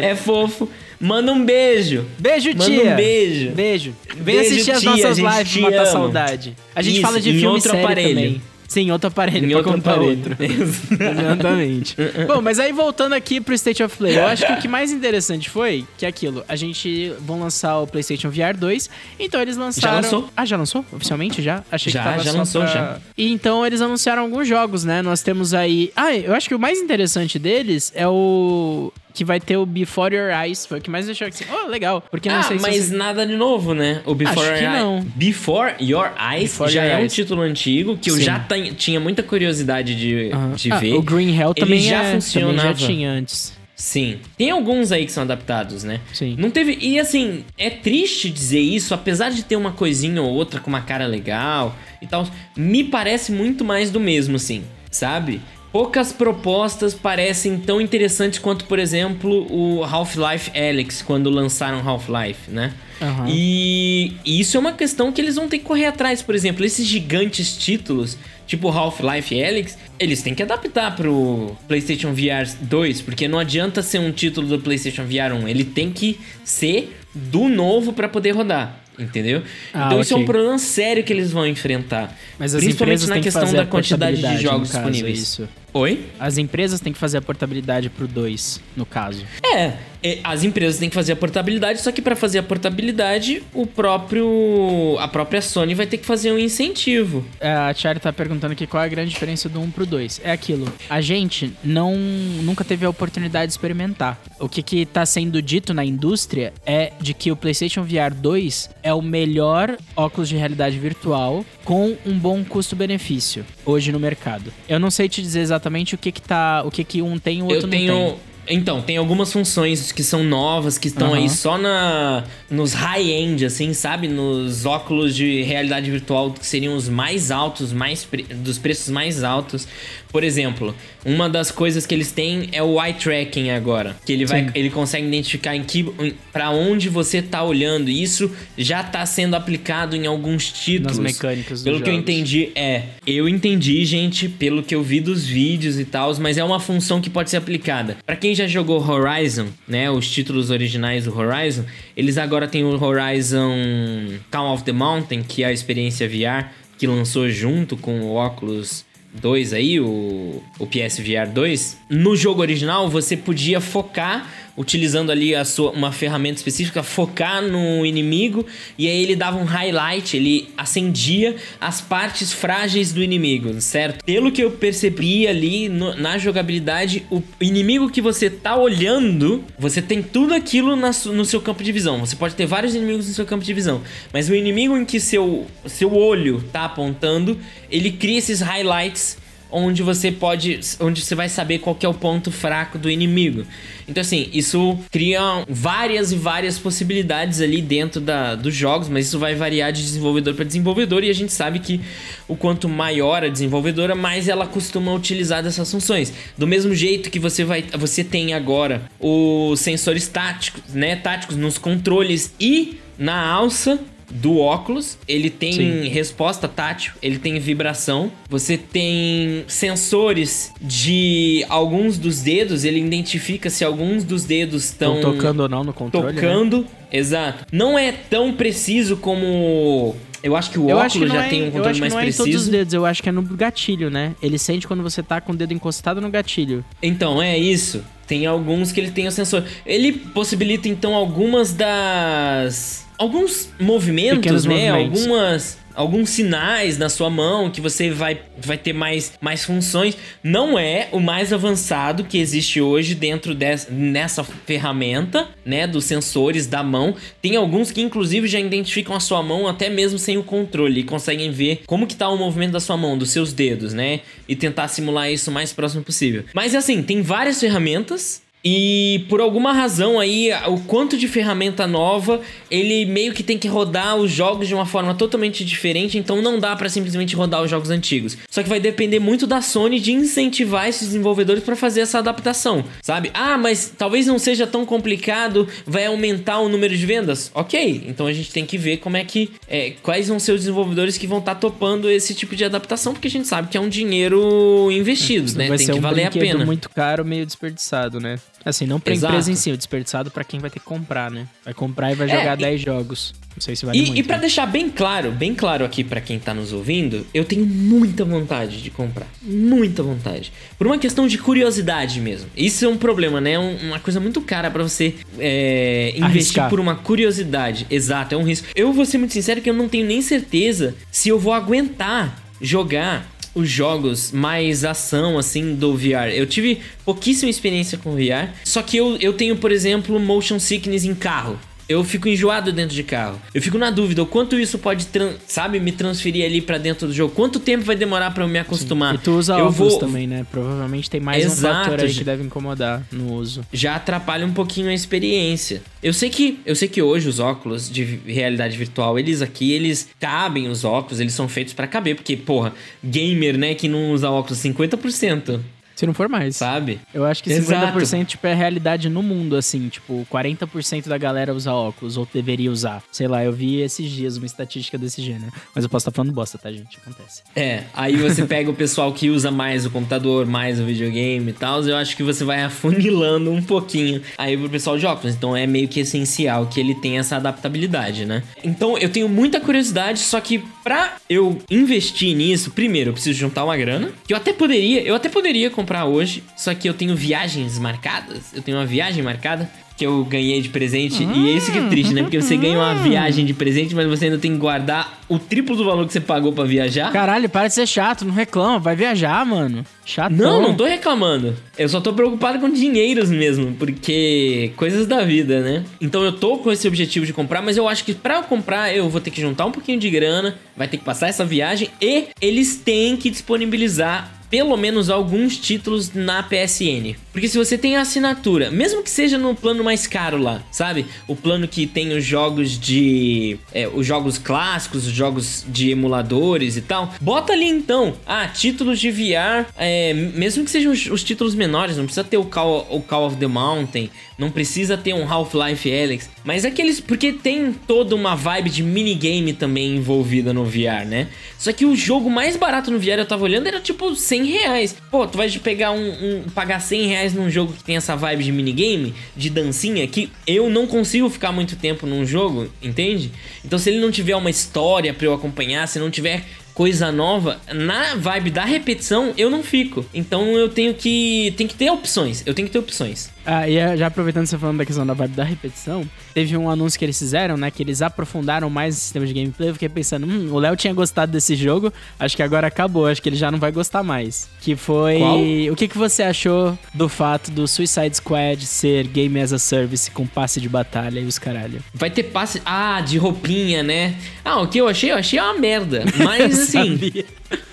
[0.00, 0.68] É fofo.
[1.00, 2.04] Manda um beijo.
[2.18, 2.92] Beijo, Manda tia.
[2.92, 3.50] um beijo.
[3.52, 3.94] Beijo.
[4.16, 5.86] Vem Beijo, assistir as tia, nossas a gente lives pra matar ama.
[5.92, 6.56] saudade.
[6.74, 8.08] A gente Isso, fala de filme outro série aparelho.
[8.14, 8.42] também.
[8.68, 10.10] Sim, outro aparelho Em outro aparelho.
[10.10, 10.36] outro.
[10.44, 11.96] Exatamente.
[12.28, 14.92] Bom, mas aí voltando aqui pro State of Play, eu acho que o que mais
[14.92, 19.56] interessante foi que é aquilo, a gente vão lançar o PlayStation VR 2, então eles
[19.56, 19.96] lançaram...
[19.96, 20.28] lançou.
[20.36, 20.84] Ah, já lançou?
[20.92, 21.64] Oficialmente já?
[21.72, 22.98] Achei Já, que tava já só lançou, pra- já.
[23.16, 25.00] E então eles anunciaram alguns jogos, né?
[25.02, 25.90] Nós temos aí...
[25.96, 28.92] Ah, eu acho que o mais interessante deles é o...
[29.18, 30.64] Que vai ter o Before Your Eyes.
[30.64, 31.42] Foi o que mais deixou assim.
[31.52, 32.00] Oh, legal.
[32.08, 34.00] Porque não ah, sei se mas você- nada de novo, né?
[34.06, 34.94] O Before Acho Your não.
[34.98, 35.04] Eyes.
[35.16, 38.22] Before Your Eyes Before já Your é um título antigo que eu Sim.
[38.22, 40.94] já ten- tinha muita curiosidade de, de Ah, ver.
[40.94, 42.68] O Green Hell Ele também já é, também funcionava.
[42.68, 43.52] já tinha antes.
[43.74, 44.18] Sim.
[44.36, 45.98] Tem alguns aí que são adaptados, né?
[46.12, 46.36] Sim.
[46.38, 46.78] Não teve.
[46.80, 50.80] E assim, é triste dizer isso, apesar de ter uma coisinha ou outra com uma
[50.82, 52.24] cara legal e tal.
[52.56, 55.40] Me parece muito mais do mesmo, assim, sabe?
[55.70, 62.72] Poucas propostas parecem tão interessantes quanto, por exemplo, o Half-Life Alyx, quando lançaram Half-Life, né?
[63.00, 63.26] Aham.
[63.28, 66.22] E, e isso é uma questão que eles vão ter que correr atrás.
[66.22, 72.50] Por exemplo, esses gigantes títulos, tipo Half-Life Alyx, eles têm que adaptar pro PlayStation VR
[72.62, 76.96] 2, porque não adianta ser um título do PlayStation VR 1, ele tem que ser
[77.14, 78.80] do novo pra poder rodar.
[78.98, 79.42] Entendeu?
[79.72, 82.16] Ah, então isso é um problema sério que eles vão enfrentar.
[82.38, 85.18] Mas as principalmente empresas na têm que questão fazer da quantidade de jogos caso, disponíveis.
[85.18, 85.48] é isso.
[85.72, 86.06] Oi?
[86.18, 89.24] As empresas têm que fazer a portabilidade pro 2, no caso.
[89.44, 93.42] É, é, as empresas têm que fazer a portabilidade, só que para fazer a portabilidade,
[93.52, 97.24] o próprio a própria Sony vai ter que fazer um incentivo.
[97.40, 100.20] É, A Charlie tá perguntando aqui qual é a grande diferença do 1 pro 2.
[100.24, 104.18] É aquilo, a gente não nunca teve a oportunidade de experimentar.
[104.38, 108.70] O que que tá sendo dito na indústria é de que o PlayStation VR 2
[108.82, 114.52] é o melhor óculos de realidade virtual com um bom custo-benefício hoje no mercado.
[114.68, 117.38] Eu não sei te dizer exatamente o que que tá, o que que um tem
[117.38, 118.16] e o outro Eu não tenho tem.
[118.48, 121.16] Então, tem algumas funções que são novas, que estão Aham.
[121.18, 124.08] aí só na nos high-end, assim, sabe?
[124.08, 129.22] Nos óculos de realidade virtual que seriam os mais altos, mais pre- dos preços mais
[129.22, 129.68] altos.
[130.10, 134.24] Por exemplo, uma das coisas que eles têm é o eye tracking agora, que ele
[134.24, 134.50] vai, Sim.
[134.54, 135.84] ele consegue identificar em que
[136.32, 137.90] para onde você tá olhando.
[137.90, 140.96] E isso já tá sendo aplicado em alguns títulos.
[140.98, 142.84] Nas mecânicas Pelo que eu entendi, é.
[143.06, 147.02] Eu entendi, gente, pelo que eu vi dos vídeos e tal, mas é uma função
[147.02, 147.98] que pode ser aplicada.
[148.06, 151.64] Pra quem já jogou Horizon, né, os títulos originais do Horizon,
[151.96, 156.48] eles agora têm o Horizon Calm of the Mountain, que é a experiência VR
[156.78, 158.84] que lançou junto com o Oculus
[159.20, 161.78] 2 aí, o, o PSVR 2.
[161.90, 167.86] No jogo original, você podia focar utilizando ali a sua, uma ferramenta específica, focar no
[167.86, 168.44] inimigo
[168.76, 174.04] e aí ele dava um highlight, ele acendia as partes frágeis do inimigo, certo?
[174.04, 179.80] Pelo que eu percebi ali no- na jogabilidade, o inimigo que você tá olhando, você
[179.80, 182.00] tem tudo aquilo na no seu campo de visão.
[182.00, 183.80] Você pode ter vários inimigos no seu campo de visão,
[184.12, 187.38] mas o inimigo em que seu, seu olho tá apontando,
[187.70, 189.16] ele cria esses highlights
[189.50, 193.44] onde você pode, onde você vai saber qual é o ponto fraco do inimigo.
[193.86, 199.18] Então assim, isso cria várias e várias possibilidades ali dentro da, dos jogos, mas isso
[199.18, 201.80] vai variar de desenvolvedor para desenvolvedor e a gente sabe que
[202.26, 206.12] o quanto maior a desenvolvedora, mais ela costuma utilizar dessas funções.
[206.36, 211.56] Do mesmo jeito que você vai, você tem agora os sensores táticos, né, táticos nos
[211.56, 213.78] controles e na alça
[214.10, 215.88] do óculos, ele tem Sim.
[215.88, 218.10] resposta tátil, ele tem vibração.
[218.28, 225.40] Você tem sensores de alguns dos dedos, ele identifica se alguns dos dedos estão tocando
[225.40, 226.20] ou não no controle, né?
[226.20, 226.66] tocando.
[226.90, 227.44] Exato.
[227.52, 231.42] Não é tão preciso como eu acho que o Eu óculos que já é, tem
[231.42, 232.50] um eu controle acho que mais não é em todos os preciso.
[232.50, 234.14] dedos, eu acho que é no gatilho, né?
[234.22, 236.64] Ele sente quando você tá com o dedo encostado no gatilho.
[236.82, 237.84] Então, é isso.
[238.06, 239.44] Tem alguns que ele tem o sensor.
[239.64, 244.72] Ele possibilita então algumas das alguns movimentos, Pequenos né?
[244.72, 245.00] movimentos.
[245.00, 249.96] Algumas alguns sinais na sua mão que você vai, vai ter mais, mais funções.
[250.24, 255.68] Não é o mais avançado que existe hoje dentro dessa, nessa ferramenta, né?
[255.68, 256.96] Dos sensores da mão.
[257.22, 260.84] Tem alguns que inclusive já identificam a sua mão até mesmo sem o controle e
[260.84, 264.00] conseguem ver como que tá o movimento da sua mão, dos seus dedos, né?
[264.28, 266.24] E tentar simular isso o mais próximo possível.
[266.34, 272.20] Mas assim, tem várias ferramentas E por alguma razão aí, o quanto de ferramenta nova,
[272.50, 276.38] ele meio que tem que rodar os jogos de uma forma totalmente diferente, então não
[276.38, 278.16] dá para simplesmente rodar os jogos antigos.
[278.30, 282.64] Só que vai depender muito da Sony de incentivar esses desenvolvedores para fazer essa adaptação,
[282.82, 283.10] sabe?
[283.12, 287.30] Ah, mas talvez não seja tão complicado, vai aumentar o número de vendas.
[287.34, 289.30] Ok, então a gente tem que ver como é que.
[289.48, 292.92] É, quais vão ser os desenvolvedores que vão estar tá topando esse tipo de adaptação,
[292.92, 295.48] porque a gente sabe que é um dinheiro investido, né?
[295.48, 296.44] Vai tem que um valer a pena.
[296.44, 298.18] muito caro, meio desperdiçado, né?
[298.44, 299.12] Assim, não pra Exato.
[299.12, 301.26] empresa em si, o desperdiçado pra quem vai ter que comprar, né?
[301.44, 303.14] Vai comprar e vai É, jogar e- 10 jogos.
[303.36, 303.98] Não sei se vale E, muito.
[303.98, 304.22] e para né?
[304.22, 308.60] deixar bem claro, bem claro aqui pra quem tá nos ouvindo, eu tenho muita vontade
[308.62, 309.06] de comprar.
[309.22, 310.32] Muita vontade.
[310.56, 312.28] Por uma questão de curiosidade mesmo.
[312.36, 313.38] Isso é um problema, né?
[313.38, 317.66] Um- uma coisa muito cara pra você é, investir por uma curiosidade.
[317.70, 318.48] Exato, é um risco.
[318.56, 322.20] Eu vou ser muito sincero que eu não tenho nem certeza se eu vou aguentar
[322.40, 326.10] jogar os jogos mais ação, assim, do VR.
[326.12, 330.84] Eu tive pouquíssima experiência com VR, só que eu, eu tenho, por exemplo, motion sickness
[330.84, 331.38] em carro.
[331.68, 333.20] Eu fico enjoado dentro de carro.
[333.34, 334.86] Eu fico na dúvida o quanto isso pode,
[335.26, 337.14] sabe, me transferir ali pra dentro do jogo.
[337.14, 338.94] Quanto tempo vai demorar pra eu me acostumar?
[338.94, 340.26] E tu usa eu óculos vou também, né?
[340.30, 343.44] Provavelmente tem mais um Exato, fator aí que deve incomodar no uso.
[343.52, 345.62] já atrapalha um pouquinho a experiência.
[345.82, 349.88] Eu sei que eu sei que hoje os óculos de realidade virtual, eles aqui, eles
[350.00, 352.52] cabem os óculos, eles são feitos pra caber, porque porra,
[352.82, 355.40] gamer, né, que não usa óculos 50%,
[355.78, 356.34] Se não for mais.
[356.34, 356.80] sabe?
[356.92, 357.78] Eu acho que Exato.
[357.78, 359.68] 50% tipo, é a realidade no mundo, assim.
[359.68, 362.82] Tipo, 40% da galera usa óculos, ou deveria usar.
[362.90, 365.32] Sei lá, eu vi esses dias uma estatística desse gênero.
[365.54, 366.78] Mas eu posso estar falando bosta, tá, gente?
[366.78, 367.22] Acontece.
[367.36, 371.32] É, aí você pega o pessoal que usa mais o computador, mais o videogame e
[371.32, 375.14] tal, eu acho que você vai afunilando um pouquinho aí pro pessoal de óculos.
[375.14, 378.24] Então é meio que essencial que ele tenha essa adaptabilidade, né?
[378.42, 383.44] Então eu tenho muita curiosidade, só que pra eu investir nisso, primeiro eu preciso juntar
[383.44, 386.96] uma grana, que eu até poderia, eu até poderia comprar hoje, só que eu tenho
[386.96, 391.04] viagens marcadas, eu tenho uma viagem marcada que eu ganhei de presente.
[391.04, 392.02] E é isso que é triste, né?
[392.02, 395.54] Porque você ganha uma viagem de presente, mas você ainda tem que guardar o triplo
[395.54, 396.92] do valor que você pagou pra viajar.
[396.92, 399.64] Caralho, para de ser chato, não reclama, vai viajar, mano.
[399.84, 400.12] Chato.
[400.12, 401.36] Não, não tô reclamando.
[401.56, 405.64] Eu só tô preocupado com dinheiros mesmo, porque coisas da vida, né?
[405.80, 408.74] Então eu tô com esse objetivo de comprar, mas eu acho que pra eu comprar
[408.74, 411.70] eu vou ter que juntar um pouquinho de grana, vai ter que passar essa viagem
[411.80, 416.96] e eles têm que disponibilizar pelo menos alguns títulos na PSN.
[417.12, 420.86] Porque se você tem a assinatura, mesmo que seja no plano mais caro lá, sabe?
[421.06, 423.38] O plano que tem os jogos de.
[423.52, 426.94] é, os jogos clássicos, os jogos de emuladores e tal.
[427.00, 427.94] Bota ali então.
[428.06, 429.46] Ah, títulos de VR.
[429.56, 433.06] é, mesmo que sejam os, os títulos menores, não precisa ter o Call, o Call
[433.06, 433.90] of the Mountain.
[434.18, 436.10] Não precisa ter um Half-Life Alyx.
[436.24, 436.80] Mas aqueles.
[436.80, 441.08] Porque tem toda uma vibe de minigame também envolvida no VR, né?
[441.38, 444.76] Só que o jogo mais barato no VR eu tava olhando era tipo 100 reais.
[444.90, 448.24] Pô, tu vai pegar um, um- pagar 100 reais num jogo que tem essa vibe
[448.24, 453.10] de minigame, de dancinha, que eu não consigo ficar muito tempo num jogo, entende?
[453.44, 457.40] Então se ele não tiver uma história pra eu acompanhar, se não tiver coisa nova,
[457.54, 459.86] na vibe da repetição, eu não fico.
[459.94, 461.32] Então eu tenho que.
[461.36, 462.24] Tem que ter opções.
[462.26, 463.10] Eu tenho que ter opções.
[463.24, 466.48] Ah, e eh, já aproveitando você falando da questão da vibe da repetição, teve um
[466.48, 467.50] anúncio que eles fizeram, né?
[467.50, 469.50] Que eles aprofundaram mais o sistema de gameplay.
[469.50, 473.02] Eu fiquei pensando, hum, o Léo tinha gostado desse jogo, acho que agora acabou, acho
[473.02, 474.28] que ele já não vai gostar mais.
[474.40, 474.98] Que foi.
[474.98, 475.18] Qual?
[475.52, 479.90] O que, que você achou do fato do Suicide Squad ser game as a service
[479.90, 481.62] com passe de batalha e os caralho?
[481.74, 482.40] Vai ter passe.
[482.44, 483.96] Ah, de roupinha, né?
[484.24, 484.90] Ah, o que eu achei?
[484.90, 485.84] Eu achei uma merda.
[485.96, 486.78] Mas assim.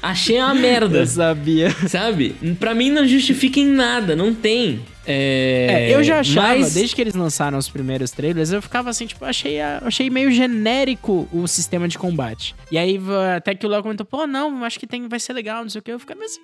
[0.10, 1.00] Achei uma merda.
[1.06, 1.70] Eu sabia.
[1.88, 2.36] Sabe?
[2.60, 4.82] Pra mim não justifica em nada, não tem.
[5.08, 8.90] É, É, eu já achava, mas- desde que eles lançaram os primeiros trailers, eu ficava
[8.90, 12.56] assim, tipo, achei, achei meio genérico o sistema de combate.
[12.72, 13.00] E aí,
[13.38, 15.78] até que o Léo comentou, pô, não, acho que tem, vai ser legal, não sei
[15.78, 15.92] o que.
[15.92, 16.40] Eu ficava assim.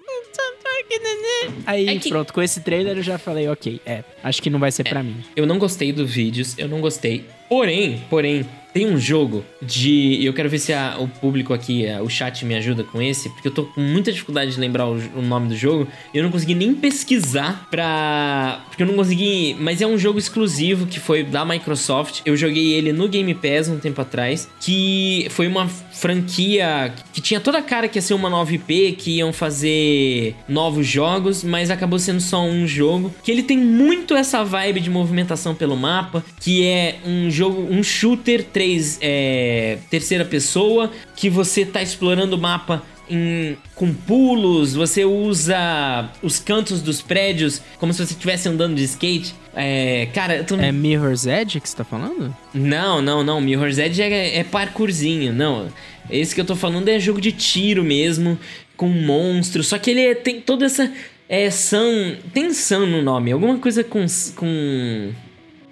[1.66, 4.60] Aí, É que- pronto, com esse trailer eu já falei, ok, é, acho que não
[4.60, 5.18] vai ser pra mim.
[5.36, 7.26] Eu não gostei dos vídeos, eu não gostei.
[7.50, 10.24] Porém, porém, tem um jogo de.
[10.24, 13.30] Eu quero ver se a- o público aqui, a- o chat me ajuda com esse,
[13.30, 15.88] porque eu tô com muita dificuldade de lembrar o, o nome do jogo.
[16.14, 18.64] Eu não consegui nem pesquisar pra.
[18.70, 19.56] Porque eu não consegui.
[19.60, 22.22] Mas é um jogo exclusivo que foi da Microsoft.
[22.26, 24.48] Eu joguei ele no Game Pass um tempo atrás.
[24.60, 25.68] Que foi uma
[26.02, 30.36] franquia que tinha toda a cara que ia ser uma nova IP, que iam fazer
[30.48, 33.14] novos jogos, mas acabou sendo só um jogo.
[33.24, 37.84] Que ele tem muito essa vibe de movimentação pelo mapa, que é um jogo, um
[37.84, 45.04] shooter 3, é, terceira pessoa, que você tá explorando o mapa em- com pulos, você
[45.04, 49.36] usa os cantos dos prédios como se você estivesse andando de skate.
[49.54, 50.56] É, cara, tô...
[50.56, 52.34] É Mirror's Edge que você tá falando?
[52.54, 53.42] Não, não, não.
[53.42, 55.34] Mirror's Edge é, é parkourzinho.
[55.34, 55.68] Não.
[56.10, 58.38] Esse que eu tô falando é jogo de tiro mesmo,
[58.76, 59.68] com monstros.
[59.68, 60.92] Só que ele é- tem toda essa.
[61.30, 62.16] É Sun.
[62.34, 64.06] Tem no nome, alguma coisa com.
[64.36, 65.12] com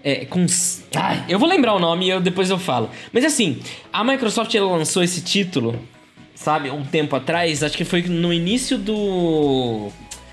[0.04, 0.46] é, com.
[0.96, 2.89] Ai, eu vou lembrar o nome e eu, depois eu falo.
[3.12, 3.60] Mas assim,
[3.92, 5.78] a Microsoft ela lançou esse título,
[6.34, 9.89] sabe, um tempo atrás, acho que foi no início do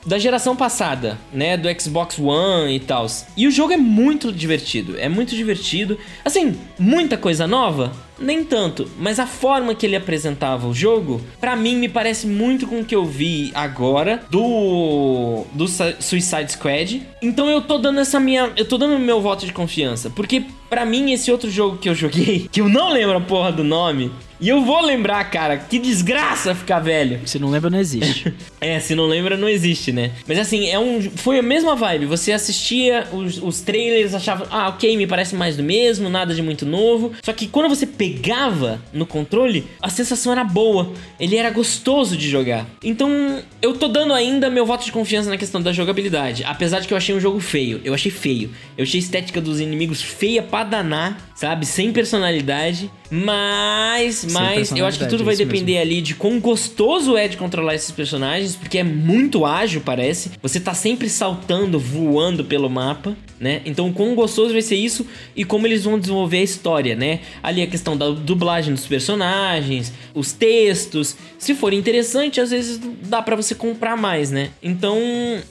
[0.07, 3.07] da geração passada, né, do Xbox One e tal.
[3.37, 5.99] E o jogo é muito divertido, é muito divertido.
[6.25, 11.57] Assim, muita coisa nova, nem tanto, mas a forma que ele apresentava o jogo, para
[11.57, 17.03] mim me parece muito com o que eu vi agora do do Suicide Squad.
[17.21, 20.85] Então eu tô dando essa minha, eu tô dando meu voto de confiança, porque para
[20.85, 24.11] mim esse outro jogo que eu joguei, que eu não lembro a porra do nome,
[24.41, 27.21] e eu vou lembrar, cara, que desgraça ficar velho.
[27.27, 28.33] Se não lembra, não existe.
[28.61, 30.13] é, se não lembra, não existe, né?
[30.27, 32.07] Mas assim, é um, foi a mesma vibe.
[32.07, 36.43] Você assistia os, os trailers, achava, ah, ok, me parece mais do mesmo, nada de
[36.43, 37.13] muito novo.
[37.23, 40.93] Só que quando você pegava no controle, a sensação era boa.
[41.19, 42.67] Ele era gostoso de jogar.
[42.83, 46.45] Então, eu tô dando ainda meu voto de confiança na questão da jogabilidade.
[46.45, 47.81] Apesar de que eu achei um jogo feio.
[47.85, 48.51] Eu achei feio.
[48.77, 51.65] Eu achei a estética dos inimigos feia pra danar, sabe?
[51.65, 52.91] Sem personalidade.
[53.11, 55.83] Mas, mas eu acho que tudo vai depender mesmo.
[55.83, 60.33] ali de quão gostoso é de controlar esses personagens, porque é muito ágil, parece.
[60.43, 63.63] Você tá sempre saltando, voando pelo mapa, né?
[63.65, 67.21] Então, quão gostoso vai ser isso e como eles vão desenvolver a história, né?
[67.43, 71.17] Ali a questão da dublagem dos personagens, os textos.
[71.39, 74.51] Se for interessante, às vezes dá para você comprar mais, né?
[74.63, 74.99] Então,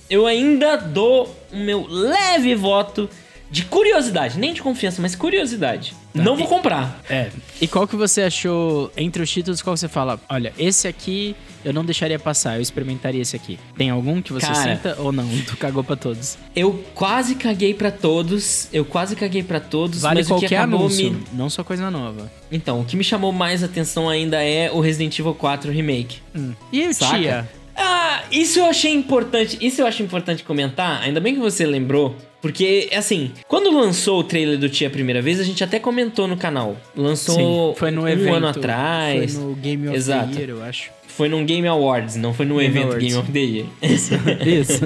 [0.10, 3.10] eu ainda dou o meu leve voto
[3.56, 5.96] de curiosidade, nem de confiança, mas curiosidade.
[6.14, 6.22] Tá.
[6.22, 7.02] Não vou comprar.
[7.10, 7.30] É.
[7.62, 9.62] E qual que você achou entre os títulos?
[9.62, 10.20] Qual você fala?
[10.28, 13.58] Olha, esse aqui eu não deixaria passar, eu experimentaria esse aqui.
[13.78, 15.26] Tem algum que você Cara, sinta ou não?
[15.48, 16.38] Tu cagou para todos?
[16.54, 18.68] Eu quase caguei para todos.
[18.74, 20.02] Eu quase caguei para todos.
[20.02, 21.24] Vale mas qualquer o que anúncio, me...
[21.32, 22.30] não só coisa nova.
[22.52, 26.18] Então, o que me chamou mais atenção ainda é o Resident Evil 4 Remake.
[26.36, 26.52] Hum.
[26.74, 27.18] E o Saca?
[27.18, 27.50] Tia?
[27.76, 29.58] Ah, isso eu achei importante.
[29.62, 31.02] Isso eu acho importante comentar.
[31.02, 32.16] Ainda bem que você lembrou.
[32.42, 36.28] Porque, assim, quando lançou o trailer do Tia a primeira vez, a gente até comentou
[36.28, 36.78] no canal.
[36.96, 39.34] Lançou Sim, foi no um evento, ano atrás.
[39.34, 40.32] Foi no Game of Exato.
[40.32, 40.92] the Year, eu acho.
[41.08, 43.08] Foi num Game Awards, não foi no Game evento Awards.
[43.08, 43.66] Game of the Year.
[43.82, 44.14] Isso,
[44.46, 44.82] isso.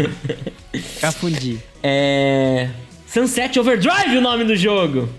[1.02, 1.60] Cafundi.
[1.84, 2.70] É...
[3.06, 5.10] Sunset Overdrive o nome do jogo.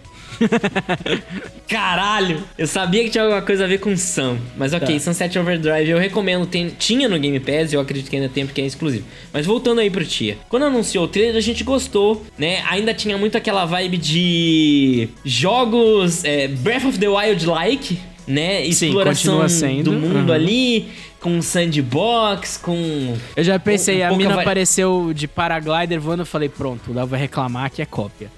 [1.69, 2.43] Caralho!
[2.59, 4.39] Eu sabia que tinha alguma coisa a ver com Sam.
[4.57, 5.01] Mas ok, tá.
[5.01, 6.47] Sunset Overdrive eu recomendo.
[6.47, 9.05] Tem, tinha no Game Pass, eu acredito que ainda tem porque é exclusivo.
[9.33, 10.39] Mas voltando aí pro Tia.
[10.49, 12.63] Quando anunciou o trailer, a gente gostou, né?
[12.69, 18.65] Ainda tinha muito aquela vibe de jogos é, Breath of the Wild like, né?
[18.67, 20.35] Exploração Sim, do mundo uhum.
[20.35, 20.89] ali
[21.21, 23.15] com sandbox, com.
[23.37, 26.95] Eu já pensei, um, um a mina apareceu de paraglider voando, eu falei, pronto, o
[26.95, 28.31] Léo vai reclamar que é cópia.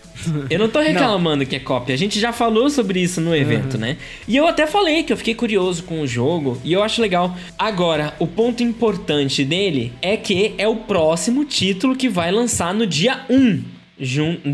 [0.49, 1.47] Eu não tô reclamando não.
[1.47, 1.95] que é cópia.
[1.95, 3.81] A gente já falou sobre isso no evento, uhum.
[3.81, 3.97] né?
[4.27, 7.37] E eu até falei que eu fiquei curioso com o jogo e eu acho legal.
[7.59, 12.87] Agora, o ponto importante dele é que é o próximo título que vai lançar no
[12.87, 13.63] dia 1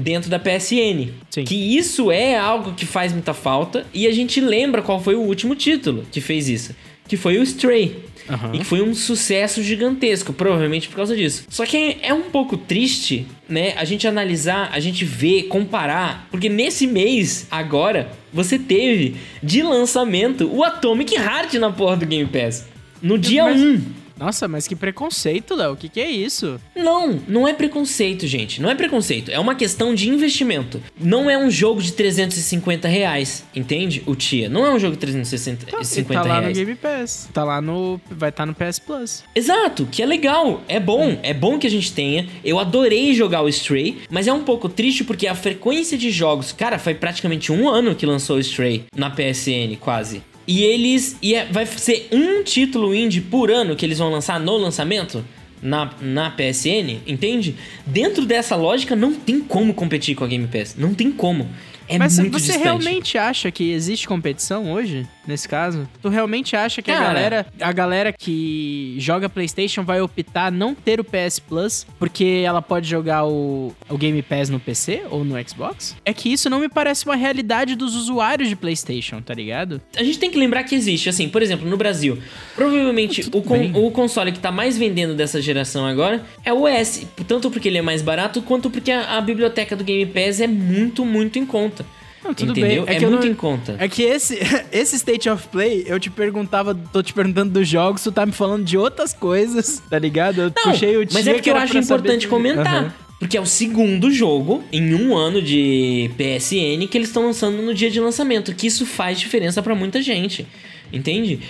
[0.03, 1.11] dentro da PSN.
[1.31, 1.45] Sim.
[1.45, 5.21] Que isso é algo que faz muita falta e a gente lembra qual foi o
[5.21, 6.75] último título que fez isso,
[7.07, 7.97] que foi o Stray.
[8.29, 8.55] Uhum.
[8.55, 11.45] E que foi um sucesso gigantesco, provavelmente por causa disso.
[11.49, 13.75] Só que é um pouco triste, né?
[13.77, 16.27] A gente analisar, a gente ver, comparar.
[16.31, 22.29] Porque nesse mês, agora, você teve de lançamento o Atomic Heart na porra do Game
[22.29, 22.67] Pass.
[23.01, 23.49] No dia 1.
[23.49, 23.83] Um.
[24.19, 25.73] Nossa, mas que preconceito, Léo.
[25.73, 26.61] O que, que é isso?
[26.75, 28.61] Não, não é preconceito, gente.
[28.61, 29.31] Não é preconceito.
[29.31, 30.83] É uma questão de investimento.
[30.99, 34.03] Não é um jogo de 350 reais, entende?
[34.07, 34.49] O Tia.
[34.49, 36.07] Não é um jogo de 350 tá, reais.
[36.07, 37.29] Tá lá no Game Pass.
[37.33, 38.01] Tá lá no.
[38.11, 39.25] Vai estar tá no PS Plus.
[39.35, 40.63] Exato, que é legal.
[40.69, 41.19] É bom.
[41.23, 42.29] É bom que a gente tenha.
[42.45, 46.53] Eu adorei jogar o Stray, mas é um pouco triste porque a frequência de jogos.
[46.53, 50.23] Cara, foi praticamente um ano que lançou o Stray na PSN, quase.
[50.49, 51.19] E eles.
[51.21, 55.23] E é, vai ser um título indie por ano que eles vão lançar no lançamento
[55.61, 57.55] na, na PSN, entende?
[57.85, 60.75] Dentro dessa lógica, não tem como competir com a Game Pass.
[60.79, 61.47] Não tem como.
[61.89, 62.63] É Mas muito você distante.
[62.63, 65.89] realmente acha que existe competição hoje, nesse caso?
[66.03, 70.75] Tu realmente acha que Cara, a galera, a galera que joga PlayStation vai optar não
[70.75, 75.25] ter o PS Plus porque ela pode jogar o, o Game Pass no PC ou
[75.25, 75.97] no Xbox?
[76.05, 79.81] É que isso não me parece uma realidade dos usuários de PlayStation, tá ligado?
[79.97, 82.19] A gente tem que lembrar que existe, assim, por exemplo, no Brasil,
[82.55, 87.07] provavelmente o, con o console que tá mais vendendo dessa geração agora é o S,
[87.27, 90.47] tanto porque ele é mais barato quanto porque a, a biblioteca do Game Pass é
[90.47, 91.78] muito, muito em conta.
[92.29, 92.85] Não, tudo Entendeu?
[92.85, 92.95] bem.
[92.95, 93.33] É, é muito não...
[93.33, 93.77] em conta.
[93.79, 94.39] É que esse,
[94.71, 98.33] esse State of Play, eu te perguntava, tô te perguntando dos jogos, tu tá me
[98.33, 100.43] falando de outras coisas, tá ligado?
[100.43, 102.29] Eu não, puxei o Mas é porque eu acho importante saber...
[102.29, 102.85] comentar.
[102.85, 102.91] Uhum.
[103.19, 107.75] Porque é o segundo jogo em um ano de PSN que eles estão lançando no
[107.75, 108.55] dia de lançamento.
[108.55, 110.47] Que isso faz diferença para muita gente.
[110.93, 111.41] Entende?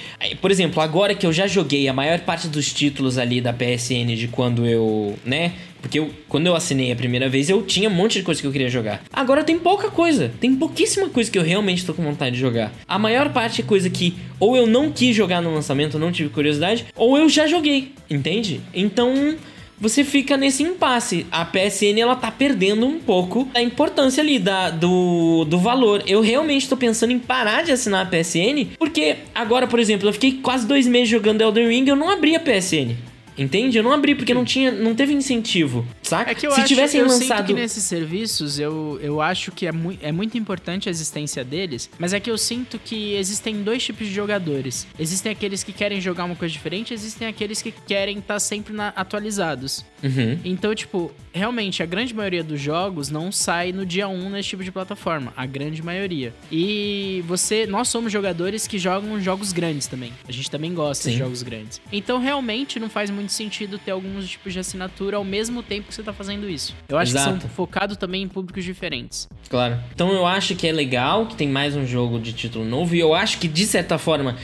[0.41, 4.14] Por exemplo, agora que eu já joguei a maior parte dos títulos ali da PSN
[4.16, 5.53] de quando eu, né?
[5.80, 8.47] Porque eu, quando eu assinei a primeira vez, eu tinha um monte de coisa que
[8.47, 9.01] eu queria jogar.
[9.12, 10.32] Agora tem pouca coisa.
[10.41, 12.72] Tem pouquíssima coisa que eu realmente tô com vontade de jogar.
[12.86, 16.30] A maior parte é coisa que ou eu não quis jogar no lançamento, não tive
[16.30, 17.93] curiosidade, ou eu já joguei.
[18.11, 18.61] Entende?
[18.74, 19.36] Então
[19.80, 21.26] você fica nesse impasse.
[21.30, 26.02] A PSN ela tá perdendo um pouco a importância ali da, do, do valor.
[26.06, 30.12] Eu realmente tô pensando em parar de assinar a PSN, porque agora, por exemplo, eu
[30.12, 32.96] fiquei quase dois meses jogando Elden Ring e eu não abri a PSN.
[33.39, 33.78] Entende?
[33.78, 36.32] Eu não abri porque não tinha, não teve incentivo, saca?
[36.32, 39.66] É que eu Se acho, tivessem eu lançado que nesses serviços eu, eu acho que
[39.66, 43.62] é, mu é muito importante a existência deles, mas é que eu sinto que existem
[43.62, 44.86] dois tipos de jogadores.
[44.99, 48.72] Existem aqueles que querem jogar uma coisa diferente, existem aqueles que querem estar tá sempre
[48.74, 49.84] na, atualizados.
[50.03, 50.39] Uhum.
[50.45, 54.64] Então, tipo, realmente a grande maioria dos jogos não sai no dia 1 nesse tipo
[54.64, 56.34] de plataforma, a grande maioria.
[56.51, 60.12] E você, nós somos jogadores que jogam jogos grandes também.
[60.28, 61.12] A gente também gosta Sim.
[61.12, 61.80] de jogos grandes.
[61.93, 65.94] Então, realmente não faz muito sentido ter alguns tipos de assinatura ao mesmo tempo que
[65.94, 66.74] você tá fazendo isso.
[66.88, 67.40] Eu acho que Exato.
[67.40, 69.28] são focados também em públicos diferentes.
[69.48, 69.78] Claro.
[69.94, 73.00] Então eu acho que é legal que tem mais um jogo de título novo e
[73.00, 74.36] eu acho que de certa forma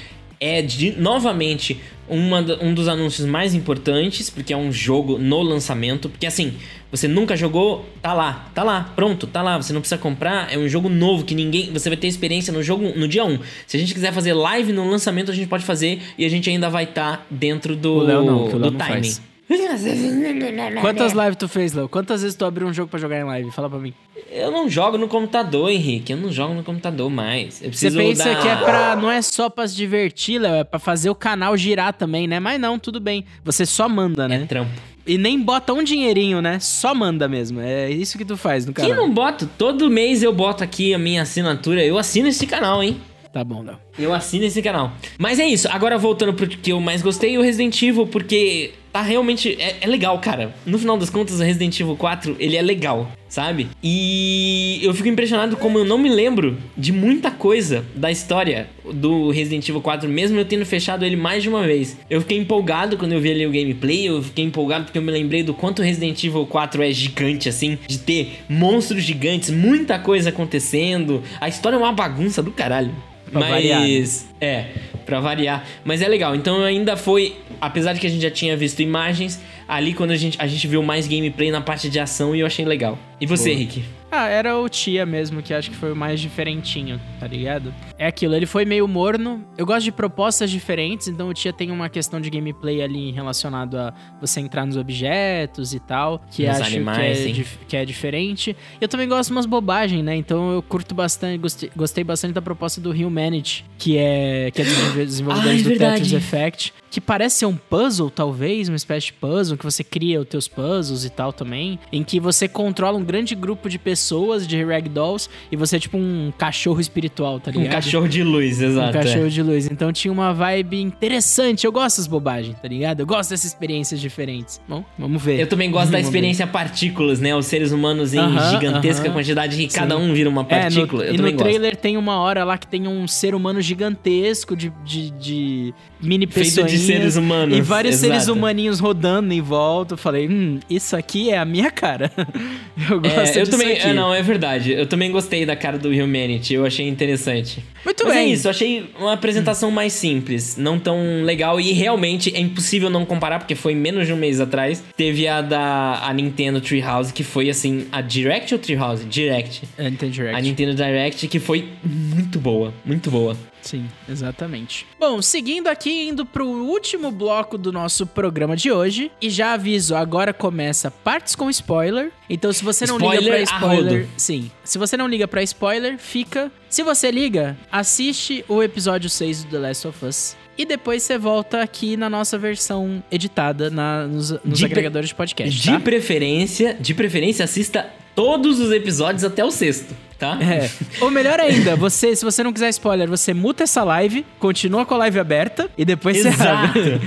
[0.44, 6.10] é de, novamente uma, um dos anúncios mais importantes, porque é um jogo no lançamento,
[6.10, 6.52] porque assim,
[6.90, 10.58] você nunca jogou, tá lá, tá lá, pronto, tá lá, você não precisa comprar, é
[10.58, 13.38] um jogo novo que ninguém, você vai ter experiência no jogo no dia 1.
[13.66, 16.50] Se a gente quiser fazer live no lançamento, a gente pode fazer e a gente
[16.50, 19.02] ainda vai estar dentro do não, do timing.
[19.02, 19.33] faz.
[20.80, 21.88] Quantas lives tu fez, Léo?
[21.88, 23.50] Quantas vezes tu abriu um jogo pra jogar em live?
[23.50, 23.92] Fala pra mim.
[24.30, 26.12] Eu não jogo no computador, Henrique.
[26.12, 27.60] Eu não jogo no computador mais.
[27.62, 28.40] Eu Você preciso pensa dar...
[28.40, 28.96] que é pra.
[28.96, 32.40] Não é só pra se divertir, Léo, é pra fazer o canal girar também, né?
[32.40, 33.24] Mas não, tudo bem.
[33.44, 34.46] Você só manda, É né?
[34.48, 34.70] trampo.
[35.06, 36.58] E nem bota um dinheirinho, né?
[36.60, 37.60] Só manda mesmo.
[37.60, 38.96] É isso que tu faz no canal.
[38.96, 39.46] não bota?
[39.58, 41.84] Todo mês eu boto aqui a minha assinatura.
[41.84, 42.98] Eu assino esse canal, hein?
[43.30, 43.83] Tá bom, Léo.
[43.98, 44.92] Eu assino esse canal.
[45.18, 45.68] Mas é isso.
[45.70, 49.56] Agora voltando pro que eu mais gostei, o Resident Evil, porque tá realmente.
[49.60, 50.54] É, é legal, cara.
[50.64, 53.66] No final das contas, o Resident Evil 4, ele é legal, sabe?
[53.82, 59.30] E eu fico impressionado como eu não me lembro de muita coisa da história do
[59.30, 61.98] Resident Evil 4, mesmo eu tendo fechado ele mais de uma vez.
[62.08, 65.10] Eu fiquei empolgado quando eu vi ali o gameplay, eu fiquei empolgado porque eu me
[65.10, 69.98] lembrei do quanto o Resident Evil 4 é gigante, assim, de ter monstros gigantes, muita
[69.98, 71.20] coisa acontecendo.
[71.40, 72.94] A história é uma bagunça do caralho.
[73.34, 73.50] Pra Mas.
[73.50, 74.06] variar, né?
[74.40, 74.64] É,
[75.04, 75.66] pra variar.
[75.84, 76.36] Mas é legal.
[76.36, 77.36] Então ainda foi.
[77.60, 80.68] Apesar de que a gente já tinha visto imagens, ali quando a gente, a gente
[80.68, 82.96] viu mais gameplay na parte de ação e eu achei legal.
[83.20, 83.58] E você, Boa.
[83.58, 83.84] Rick?
[84.16, 87.74] Ah, era o Tia mesmo, que acho que foi o mais diferentinho, tá ligado?
[87.98, 89.44] É aquilo, ele foi meio morno.
[89.58, 93.76] Eu gosto de propostas diferentes, então o Tia tem uma questão de gameplay ali relacionado
[93.76, 97.84] a você entrar nos objetos e tal, que Nos acho animais, que, é, que é
[97.84, 98.56] diferente.
[98.80, 100.14] Eu também gosto de umas bobagens, né?
[100.14, 104.64] Então eu curto bastante, gostei, gostei bastante da proposta do Humanity, que é que é
[104.64, 106.02] dos desenvolvedores Ah, é do verdade.
[106.02, 110.20] Tetris Effect, que parece ser um puzzle, talvez, uma espécie de puzzle, que você cria
[110.20, 114.46] os teus puzzles e tal também, em que você controla um grande grupo de pessoas,
[114.46, 117.66] de ragdolls, e você é tipo um cachorro espiritual, tá ligado?
[117.68, 118.96] Um cachorro de luz, Um exato.
[118.96, 119.00] é.
[119.02, 119.66] cachorro de luz.
[119.70, 121.64] Então tinha uma vibe interessante.
[121.64, 123.00] Eu gosto dessas bobagens, tá ligado?
[123.00, 124.60] Eu gosto dessas experiências diferentes.
[124.68, 125.40] Bom, vamos ver.
[125.40, 126.18] Eu também gosto da Vamos ver.
[126.18, 127.34] experiência partículas, né?
[127.36, 129.12] Os seres humanos em Aham, gigantesca aham.
[129.14, 129.78] quantidade que Sim.
[129.78, 131.04] cada um vira uma É, partícula.
[131.04, 131.36] no, eu e no gosto.
[131.38, 136.26] trailer tem uma hora lá que tem um ser humano gigantesco de, de, de mini
[136.26, 138.12] Feito de seres humanos, E vários exato.
[138.12, 139.94] seres humaninhos rodando em volta.
[139.94, 142.10] Eu falei, hum, isso aqui é a minha cara.
[142.94, 143.88] eu gosto É, eu também, aqui.
[143.88, 144.72] é, não, é verdade.
[144.72, 147.62] Eu também gostei da cara do Humanity, eu achei interessante.
[147.84, 148.24] Muito Mas bem.
[148.24, 152.88] é isso, eu achei uma apresentação mais simples, não tão legal e realmente é impossível
[152.88, 154.82] não comparar porque foi menos de um mês atrás.
[154.96, 159.04] Teve a da a Nintendo Treehouse que foi assim, a Direct ou Treehouse?
[159.04, 159.62] Direct.
[159.76, 160.36] É, Nintendo Direct.
[160.36, 163.36] A Nintendo Direct que foi muito boa, muito boa.
[163.64, 164.86] Sim, exatamente.
[165.00, 169.10] Bom, seguindo aqui, indo pro último bloco do nosso programa de hoje.
[169.22, 172.12] E já aviso, agora começa partes com spoiler.
[172.28, 174.06] Então, se você não liga Spoiler pra a spoiler.
[174.16, 174.50] Sim.
[174.62, 176.52] Se você não liga pra spoiler, fica.
[176.68, 180.36] Se você liga, assiste o episódio 6 do The Last of Us.
[180.56, 185.14] E depois você volta aqui na nossa versão editada na- nos, nos De agregadores de
[185.14, 185.58] podcast.
[185.60, 185.80] De tá?
[185.80, 189.92] preferência, de preferência assista todos os episódios até o sexto,
[190.24, 190.38] tá?
[190.42, 190.70] É.
[191.00, 194.94] Ou melhor ainda, você, se você não quiser spoiler, você muta essa live, continua com
[194.94, 196.78] a live aberta e depois você Exato.
[196.78, 197.00] abre.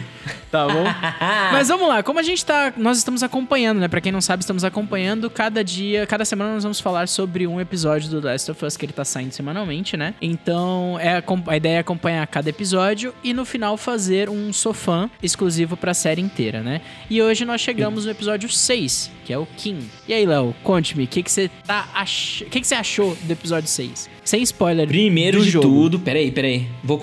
[0.52, 0.84] Tá bom?
[1.52, 2.74] Mas vamos lá, como a gente tá.
[2.78, 3.88] Nós estamos acompanhando, né?
[3.88, 5.30] Pra quem não sabe, estamos acompanhando.
[5.30, 8.86] Cada dia, cada semana nós vamos falar sobre um episódio do Last of Us que
[8.86, 10.14] ele tá saindo semanalmente, né?
[10.22, 15.10] Então, é a, a ideia é acompanhar cada episódio e no final fazer um sofã
[15.22, 16.82] exclusivo pra série inteira, né?
[17.10, 19.86] E hoje nós chegamos no episódio 6, que é o King.
[20.08, 22.44] E aí, Léo, conte-me, o que, que você tá ach...
[22.50, 24.10] que, que você achou do episódio 6?
[24.24, 24.88] Sem spoiler.
[24.88, 25.68] Primeiro do de jogo.
[25.68, 26.68] tudo, peraí, peraí.
[26.84, 27.00] Vou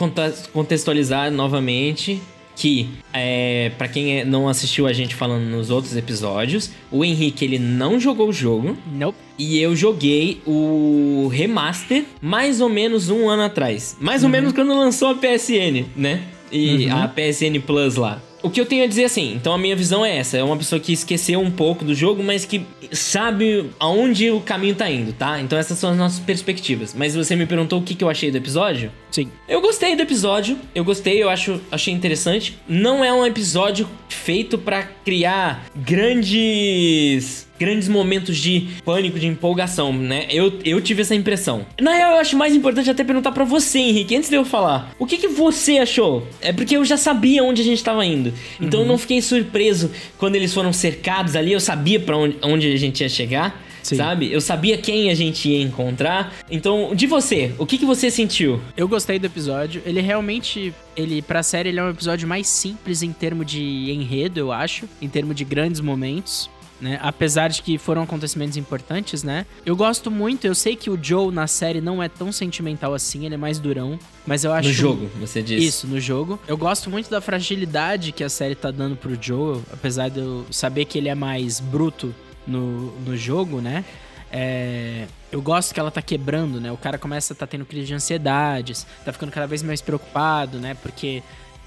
[0.53, 2.21] contextualizar novamente
[2.57, 7.45] que, é, para quem é- não assistiu a gente falando nos outros episódios, o Henrique
[7.45, 9.19] ele não jogou o jogo Nope.
[9.39, 13.97] e eu joguei o remaster mais ou menos um ano atrás.
[14.01, 16.23] Mais ou menos quando lançou a PSN, né?
[16.53, 18.23] E a PSN Plus lá.
[18.45, 20.59] O que eu tenho a dizer assim, então a minha visão é essa, é uma
[20.59, 25.15] pessoa que esqueceu um pouco do jogo, mas que sabe aonde o caminho tá indo,
[25.15, 25.41] tá?
[25.41, 26.93] Então essas são as nossas perspectivas.
[26.93, 28.93] Mas você me perguntou o que, que eu achei do episódio?
[29.11, 29.31] Sim.
[29.49, 32.59] Eu gostei do episódio, eu gostei, eu acho, achei interessante.
[32.69, 40.27] Não é um episódio feito pra criar grandes grandes momentos de pânico, de empolgação, né?
[40.31, 41.67] Eu, eu tive essa impressão.
[41.81, 44.95] Na real, eu acho mais importante até perguntar pra você, Henrique, antes de eu falar.
[44.99, 46.27] O que que você achou?
[46.41, 48.33] É porque eu já sabia onde a gente tava indo.
[48.61, 52.73] Então eu não fiquei surpreso quando eles foram cercados ali, eu sabia pra onde, onde
[52.73, 53.63] a gente ia chegar.
[53.85, 53.97] Sim.
[53.97, 54.33] Sabe?
[54.33, 56.35] Eu sabia quem a gente ia encontrar.
[56.51, 58.59] Então, de você, o que, que você sentiu?
[58.75, 59.83] Eu gostei do episódio.
[59.85, 64.41] Ele realmente, ele pra série, ele é um episódio mais simples em termos de enredo,
[64.41, 66.49] eu acho, em termos de grandes momentos.
[66.85, 66.99] Né?
[67.01, 69.47] Apesar de que foram acontecimentos importantes, né?
[69.65, 73.25] Eu gosto muito, eu sei que o Joe na série não é tão sentimental assim,
[73.25, 75.67] ele é mais durão, mas eu acho No jogo, você disse.
[75.67, 76.39] Isso, no jogo.
[76.47, 80.45] Eu gosto muito da fragilidade que a série tá dando pro Joel, apesar de eu
[80.51, 82.15] saber que ele é mais bruto
[82.47, 83.83] no, no jogo, né?
[84.31, 86.71] É, eu gosto que ela tá quebrando, né?
[86.71, 90.59] O cara começa a tá tendo crise de ansiedades, tá ficando cada vez mais preocupado,
[90.59, 90.75] né?
[90.83, 91.23] Porque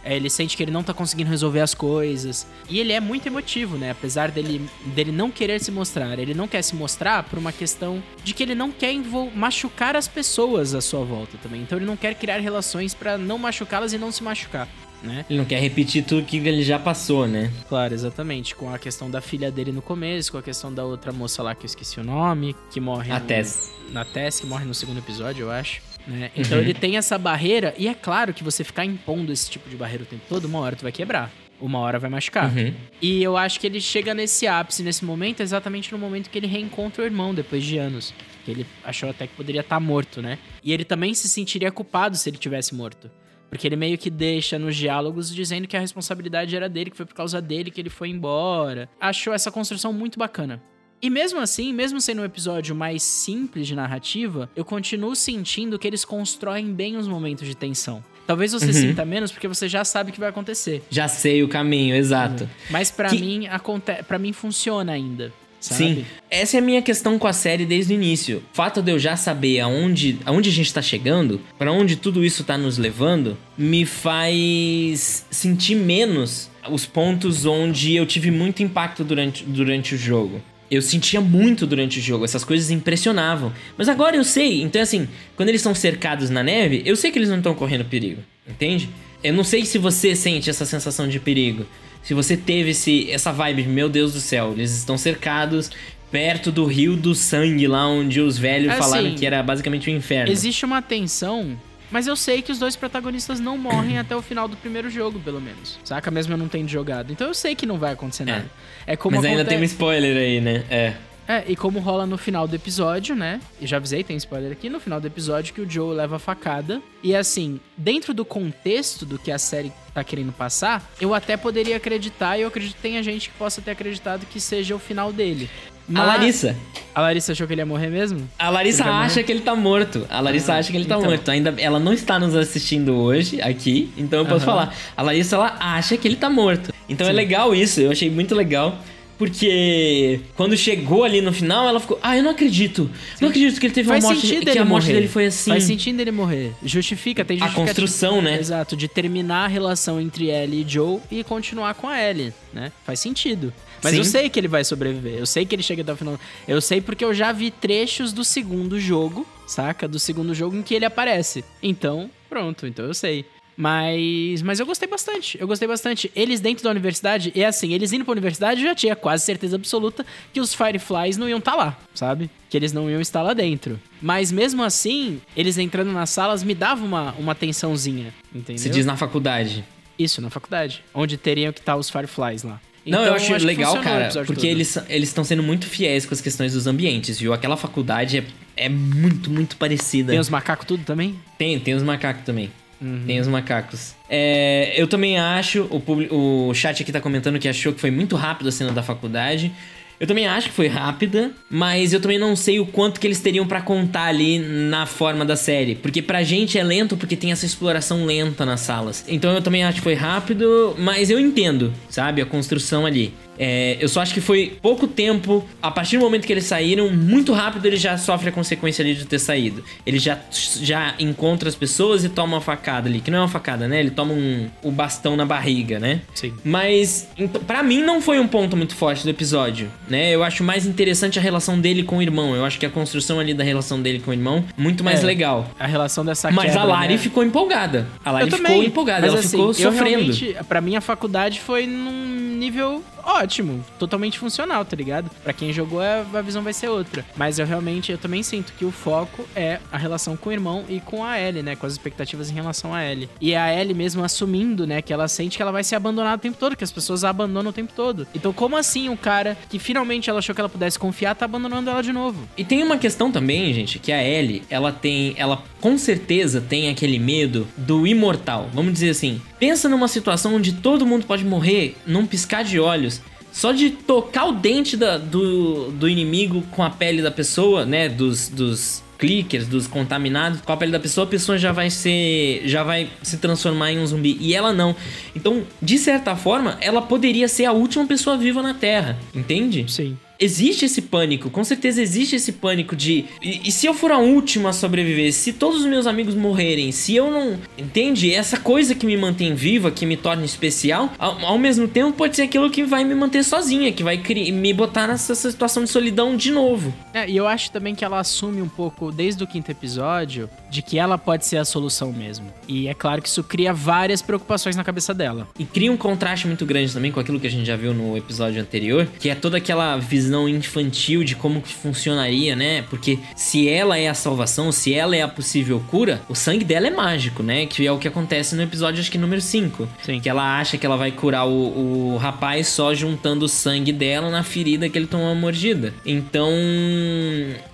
[0.07, 2.47] é, ele sente que ele não tá conseguindo resolver as coisas.
[2.69, 3.91] E ele é muito emotivo, né?
[3.91, 6.17] Apesar dele, dele não querer se mostrar.
[6.17, 8.93] Ele não quer se mostrar por uma questão de que ele não quer
[9.35, 11.61] machucar as pessoas à sua volta também.
[11.61, 14.67] Então ele não quer criar relações pra não machucá-las e não se machucar,
[15.03, 15.25] né?
[15.29, 17.51] Ele não quer repetir tudo que ele já passou, né?
[17.67, 18.55] Claro, exatamente.
[18.55, 21.53] Com a questão da filha dele no começo, com a questão da outra moça lá
[21.53, 23.71] que eu esqueci o nome, que morre A no- Tess.
[23.91, 25.81] na Tess, que morre no segundo episódio, eu acho.
[26.07, 26.31] Né?
[26.35, 26.63] Então Uhum.
[26.63, 30.03] ele tem essa barreira, e é claro que você ficar impondo esse tipo de barreira
[30.03, 31.31] o tempo todo, uma hora tu vai quebrar.
[31.59, 32.55] Uma hora vai machucar.
[32.55, 32.71] Uhum.
[33.01, 36.45] E eu acho que ele chega nesse ápice, nesse momento, exatamente no momento que ele
[36.45, 38.13] reencontra o irmão depois de anos.
[38.45, 40.37] Que ele achou até que poderia estar morto, né?
[40.63, 43.09] E ele também se sentiria culpado se ele tivesse morto.
[43.49, 47.05] Porque ele meio que deixa nos diálogos dizendo que a responsabilidade era dele, que foi
[47.07, 48.87] por causa dele que ele foi embora.
[48.99, 50.61] Achou essa construção muito bacana.
[51.01, 55.87] E mesmo assim, mesmo sendo um episódio mais simples de narrativa, eu continuo sentindo que
[55.87, 58.03] eles constroem bem os momentos de tensão.
[58.25, 58.73] Talvez você Uhum.
[58.73, 60.83] sinta menos porque você já sabe o que vai acontecer.
[60.89, 62.49] Já sei o caminho, exato.
[62.69, 63.93] Mas pra Que- mim, aconte...
[64.03, 65.31] para mim funciona ainda.
[65.59, 65.83] Sabe?
[65.95, 68.43] Sim, essa é a minha questão com a série desde o início.
[68.53, 72.23] O fato de eu já saber aonde, aonde a gente tá chegando, pra onde tudo
[72.23, 79.03] isso tá nos levando, me faz sentir menos os pontos onde eu tive muito impacto
[79.03, 80.41] durante, durante o jogo.
[80.69, 83.53] Eu sentia muito durante o jogo, essas coisas impressionavam.
[83.77, 87.17] Mas agora eu sei, então assim, quando eles são cercados na neve, eu sei que
[87.17, 88.89] eles não estão correndo perigo, entende?
[89.23, 91.65] Eu não sei se você sente essa sensação de perigo.
[92.03, 95.69] Se você teve esse, essa vibe, meu Deus do céu, eles estão cercados
[96.11, 99.93] perto do rio do sangue, lá onde os velhos Assim, falaram que era basicamente o
[99.93, 100.31] inferno.
[100.31, 101.59] Existe uma tensão,
[101.91, 105.19] mas eu sei que os dois protagonistas não morrem até o final do primeiro jogo,
[105.19, 105.79] pelo menos.
[105.83, 106.09] Saca?
[106.11, 107.11] Mesmo eu não tendo jogado.
[107.11, 108.45] Então eu sei que não vai acontecer nada.
[108.85, 110.63] É, como Mas ainda aconte- tem um spoiler aí, né?
[110.69, 110.93] É.
[111.29, 113.41] É, e como rola no final do episódio, né?
[113.59, 116.19] E já avisei, tem spoiler aqui, no final do episódio que o Joe leva a
[116.19, 116.81] facada.
[117.03, 121.75] E assim, dentro do contexto do que a série tá querendo passar, eu até poderia
[121.75, 125.11] acreditar, e eu acredito que tenha gente que possa ter acreditado que seja o final
[125.11, 125.49] dele.
[125.93, 126.55] A Larissa.
[126.93, 128.27] A Larissa achou que ele ia morrer mesmo?
[128.37, 130.05] A Larissa Ele acha que ele tá morto.
[130.09, 131.09] A Larissa Ah, acha que ele tá então.
[131.09, 131.29] morto.
[131.29, 134.65] Ainda ela não está nos assistindo hoje aqui, então eu posso Aham.
[134.65, 134.75] falar.
[134.95, 136.73] A Larissa ela acha que ele tá morto.
[136.89, 138.79] Então é legal isso, eu achei muito legal.
[139.17, 142.89] Porque quando chegou ali no final, ela ficou: Ah, eu não acredito.
[143.19, 144.27] Não acredito que ele teve Faz uma morte.
[144.27, 144.93] sentido Que ele a morte morrer.
[144.93, 145.49] dele foi assim.
[145.51, 146.51] Faz sentido ele morrer.
[146.63, 148.39] Justifica, tem A construção, né?
[148.39, 152.71] Exato, de terminar a relação entre Ellie e Joe e continuar com a Ellie, né?
[152.85, 153.51] Faz sentido.
[153.83, 153.97] Mas Sim.
[153.99, 155.15] eu sei que ele vai sobreviver.
[155.17, 156.19] Eu sei que ele chega até o final.
[156.47, 159.87] Eu sei porque eu já vi trechos do segundo jogo, saca?
[159.87, 161.43] Do segundo jogo em que ele aparece.
[161.61, 163.25] Então, pronto, então eu sei.
[163.57, 165.35] Mas, mas eu gostei bastante.
[165.41, 166.11] Eu gostei bastante.
[166.15, 169.55] Eles dentro da universidade, e assim, eles indo pra universidade, eu já tinha quase certeza
[169.55, 172.29] absoluta que os Fireflies não iam estar lá, sabe?
[172.51, 173.79] Que eles não iam estar lá dentro.
[173.99, 178.61] Mas mesmo assim, eles entrando nas salas me dava uma, uma tensãozinha, entendeu?
[178.61, 179.65] Se diz na faculdade.
[179.97, 180.83] Isso, na faculdade.
[180.93, 182.61] Onde teriam que estar os Fireflies lá.
[182.87, 186.13] Não, eu Então, acho, que legal, cara, porque eles eles estão sendo muito fiéis com
[186.13, 187.33] as questões dos ambientes, viu?
[187.33, 188.23] Aquela faculdade é,
[188.65, 190.11] é muito, muito parecida.
[190.11, 191.15] Tem os macacos tudo também?
[191.37, 192.49] Tem, tem os macacos também.
[192.79, 193.03] Uhum.
[193.07, 193.95] Tem os macacos.
[194.09, 198.15] É, eu também acho, o, o chat aqui tá comentando que achou que foi muito
[198.15, 199.51] rápido a cena da faculdade.
[199.99, 203.19] Eu também acho que foi rápida, mas eu também não sei o quanto que eles
[203.19, 205.75] teriam pra contar ali na forma da série.
[205.75, 209.03] Porque pra gente é lento porque tem essa exploração lenta nas salas.
[209.07, 212.21] Então eu também acho que foi rápido, mas eu entendo, sabe?
[212.21, 213.13] A construção ali.
[213.39, 215.47] É, eu só acho que foi pouco tempo.
[215.61, 218.95] A partir do momento que eles saíram, muito rápido ele já sofre a consequência ali
[218.95, 219.63] de ter saído.
[219.85, 220.17] Ele já,
[220.61, 222.99] já encontra as pessoas e toma uma facada ali.
[222.99, 223.79] Que não é uma facada, né?
[223.79, 226.01] Ele toma um, o bastão na barriga, né?
[226.13, 226.33] Sim.
[226.43, 230.11] Mas, então, pra mim, não foi um ponto muito forte do episódio, né?
[230.13, 232.35] Eu acho mais interessante a relação dele com o irmão.
[232.35, 235.05] Eu acho que a construção ali da relação dele com o irmão, muito mais É,
[235.05, 235.49] legal.
[235.59, 236.97] A relação dessa Mas quebra, a Lari né?
[236.99, 237.87] ficou empolgada.
[238.03, 240.13] A Lari Eu ficou também, empolgada, mas ela assim, ficou sofrendo.
[240.47, 245.09] pra mim a faculdade foi num nível ótimo, totalmente funcional, tá ligado?
[245.23, 247.05] Pra quem jogou a a visão vai ser outra.
[247.15, 250.65] Mas eu realmente, eu também sinto que o foco é a relação com o irmão
[250.67, 251.55] e com a Ellie, né?
[251.55, 253.09] Com as expectativas em relação a Ellie.
[253.21, 256.19] E a Ellie mesmo assumindo, né, que ela sente que ela vai ser abandonada o
[256.19, 258.07] tempo todo, que as pessoas a abandonam o tempo todo.
[258.13, 261.69] Então como assim o cara que finalmente ela achou que ela pudesse confiar tá abandonando
[261.69, 262.27] ela de novo?
[262.37, 266.69] E tem uma questão também, gente, que a Ellie, ela tem, ela com certeza tem
[266.69, 268.49] aquele medo do imortal.
[268.53, 273.01] Vamos dizer assim, pensa numa situação onde todo mundo pode morrer num piscar de olhos.
[273.31, 277.87] Só de tocar o dente da- do, do inimigo com a pele da pessoa, né?
[277.87, 282.41] Dos, dos clickers, dos contaminados, com a pele da pessoa, a pessoa já vai ser.
[282.45, 284.17] já vai se transformar em um zumbi.
[284.19, 284.75] E ela não.
[285.15, 288.97] Então, de certa forma, ela poderia ser a última pessoa viva na Terra.
[289.13, 289.65] Entende?
[289.71, 289.95] Sim.
[290.19, 293.05] Existe esse pânico, com certeza existe esse pânico de.
[293.21, 295.13] E, e se eu for a última a sobreviver?
[295.13, 296.71] Se todos os meus amigos morrerem?
[296.71, 297.37] Se eu não.
[297.57, 298.13] Entende?
[298.13, 302.15] Essa coisa que me mantém viva, que me torna especial, ao, ao mesmo tempo pode
[302.15, 304.01] ser aquilo que vai me manter sozinha, que vai
[304.31, 306.73] me botar nessa situação de solidão de novo.
[306.93, 310.61] É, e eu acho também que ela assume um pouco, desde o quinto episódio, de
[310.61, 312.25] que ela pode ser a solução mesmo.
[312.47, 315.27] E é claro que isso cria várias preocupações na cabeça dela.
[315.37, 317.95] E cria um contraste muito grande também com aquilo que a gente já viu no
[317.95, 322.63] episódio anterior, que é toda aquela visão infantil de como que funcionaria, né?
[322.63, 326.67] Porque se ela é a salvação, se ela é a possível cura, o sangue dela
[326.67, 327.45] é mágico, né?
[327.45, 329.67] Que é o que acontece no episódio, acho que número 5.
[329.83, 329.99] Sim.
[329.99, 334.09] Que ela acha que ela vai curar o, o rapaz só juntando o sangue dela
[334.09, 335.73] na ferida que ele tomou uma mordida.
[335.85, 336.31] Então,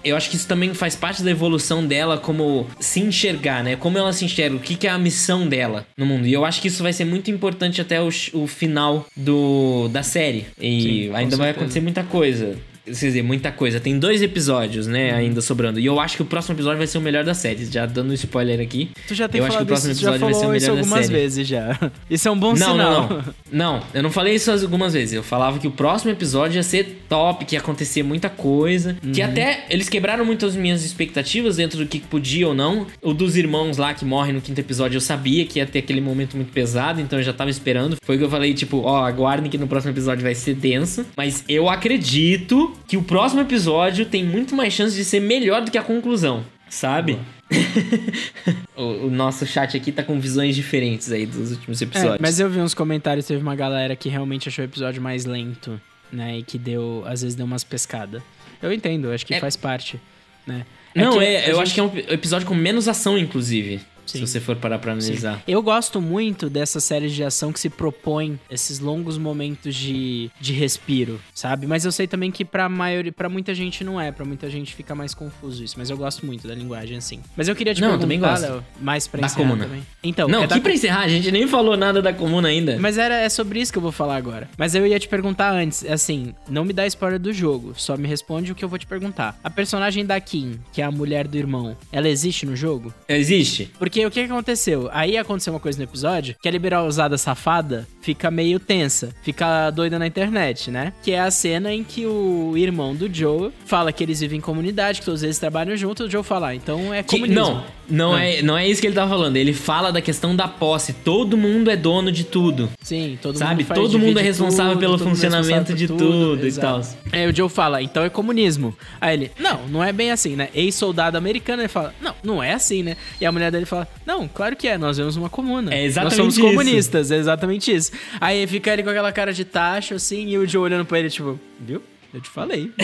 [0.04, 3.76] eu acho que isso também faz parte da evolução dela como se enxergar, né?
[3.76, 6.28] Como ela se enxerga, o que, que é a missão dela no mundo.
[6.28, 10.04] E eu acho que isso vai ser muito importante até o, o final do, da
[10.04, 10.46] série.
[10.60, 11.50] E Sim, ainda vai certeza.
[11.52, 12.43] acontecer muita coisa.
[12.44, 12.73] it?
[12.86, 13.80] Quer dizer, muita coisa.
[13.80, 15.18] Tem dois episódios, né, Uhum.
[15.20, 15.80] ainda sobrando.
[15.80, 17.66] E eu acho que o próximo episódio vai ser o melhor da série.
[17.66, 18.90] Já dando um spoiler aqui.
[19.08, 20.80] Tu já tem eu acho que o próximo isso, episódio vai ser o isso melhor
[20.84, 21.80] algumas vezes já.
[22.10, 22.78] Isso é um bom Não, sinal.
[22.78, 23.24] não, não.
[23.52, 25.14] Não, eu não falei isso algumas vezes.
[25.14, 28.96] Eu falava que o próximo episódio ia ser top, que ia acontecer muita coisa.
[29.14, 29.28] Que Uhum.
[29.28, 32.86] até eles quebraram muito as minhas expectativas dentro do que podia ou não.
[33.02, 36.02] O dos irmãos lá que morrem no quinto episódio, eu sabia que ia ter aquele
[36.02, 37.96] momento muito pesado, então eu já tava esperando.
[38.04, 41.06] Foi o que eu falei, tipo, ó, aguardem que no próximo episódio vai ser denso.
[41.16, 45.72] Mas eu acredito que o próximo episódio tem muito mais chance de ser melhor do
[45.72, 46.44] que a conclusão.
[46.70, 47.20] Sabe?
[48.76, 52.18] o, o nosso chat aqui tá com visões diferentes aí dos últimos É, episódios.
[52.20, 55.80] mas eu vi uns comentários, teve uma galera que realmente achou o episódio mais lento,
[56.12, 56.40] né?
[56.40, 58.22] E que deu, às vezes deu umas pescadas.
[58.62, 60.00] Eu entendo, acho que É- faz parte,
[60.48, 60.66] né?
[60.96, 63.82] Não, que é, eu gente- acho que é um episódio com menos ação, inclusive.
[64.06, 64.20] Sim.
[64.20, 65.42] Se você for parar pra analisar.
[65.48, 70.54] Eu gosto muito dessas séries de ação que se propõem esses longos momentos de, de
[70.54, 71.66] respiro, sabe?
[71.68, 74.74] Mas eu sei também que pra maioria, para muita gente não é, pra muita gente
[74.74, 77.20] fica mais confuso isso, mas eu gosto muito da linguagem assim.
[77.36, 78.42] Mas eu queria te Não, perguntar, também gosto.
[78.44, 79.66] Léo, mais pra Da encerrar Comuna.
[79.66, 79.84] também.
[80.04, 82.78] Então, não, é da aqui pra encerrar, a gente nem falou nada da comuna ainda.
[82.80, 84.50] Mas era, é sobre isso que eu vou falar agora.
[84.58, 88.08] Mas eu ia te perguntar antes, assim, não me dá spoiler do jogo, só me
[88.08, 89.40] responde o que eu vou te perguntar.
[89.44, 92.94] A personagem da Kim, que é a mulher do irmão, ela existe no jogo?
[93.08, 93.72] Existe.
[93.80, 94.90] Porque o que aconteceu?
[94.92, 99.98] Aí aconteceu uma coisa no episódio, que a liberalzada safada fica meio tensa, fica doida
[99.98, 100.92] na internet, né?
[101.02, 104.42] Que é a cena em que o irmão do Joe fala que eles vivem em
[104.42, 107.42] comunidade, que todos eles trabalham juntos, o Joe fala, ah, então é Que- comunismo.
[107.42, 108.24] não, não Ah.
[108.26, 109.38] é, não é isso que ele tá falando.
[109.38, 110.92] Ele fala da questão da posse.
[110.94, 112.70] Todo mundo é dono de tudo.
[112.82, 113.64] Sim, todo Sabe?
[113.64, 116.48] mundo faz Todo mundo é responsável tudo, pelo é funcionamento responsável de por tudo e
[116.48, 116.88] exato.
[117.12, 118.76] Aí o Joe fala, então é comunismo.
[119.00, 120.50] Aí ele, não, não é bem assim, né?
[120.54, 122.98] Ex-soldado americano, ele fala, não, não é assim, né?
[123.22, 125.74] E a mulher dele fala, não, claro que é, nós vemos uma comuna.
[125.74, 126.46] É exatamente Nós somos isso.
[126.46, 127.93] comunistas, é exatamente isso.
[128.20, 131.10] Aí fica ele com aquela cara de tacho, assim, e o Joe olhando pra ele,
[131.10, 131.82] tipo, viu?
[132.14, 132.72] Eu te falei.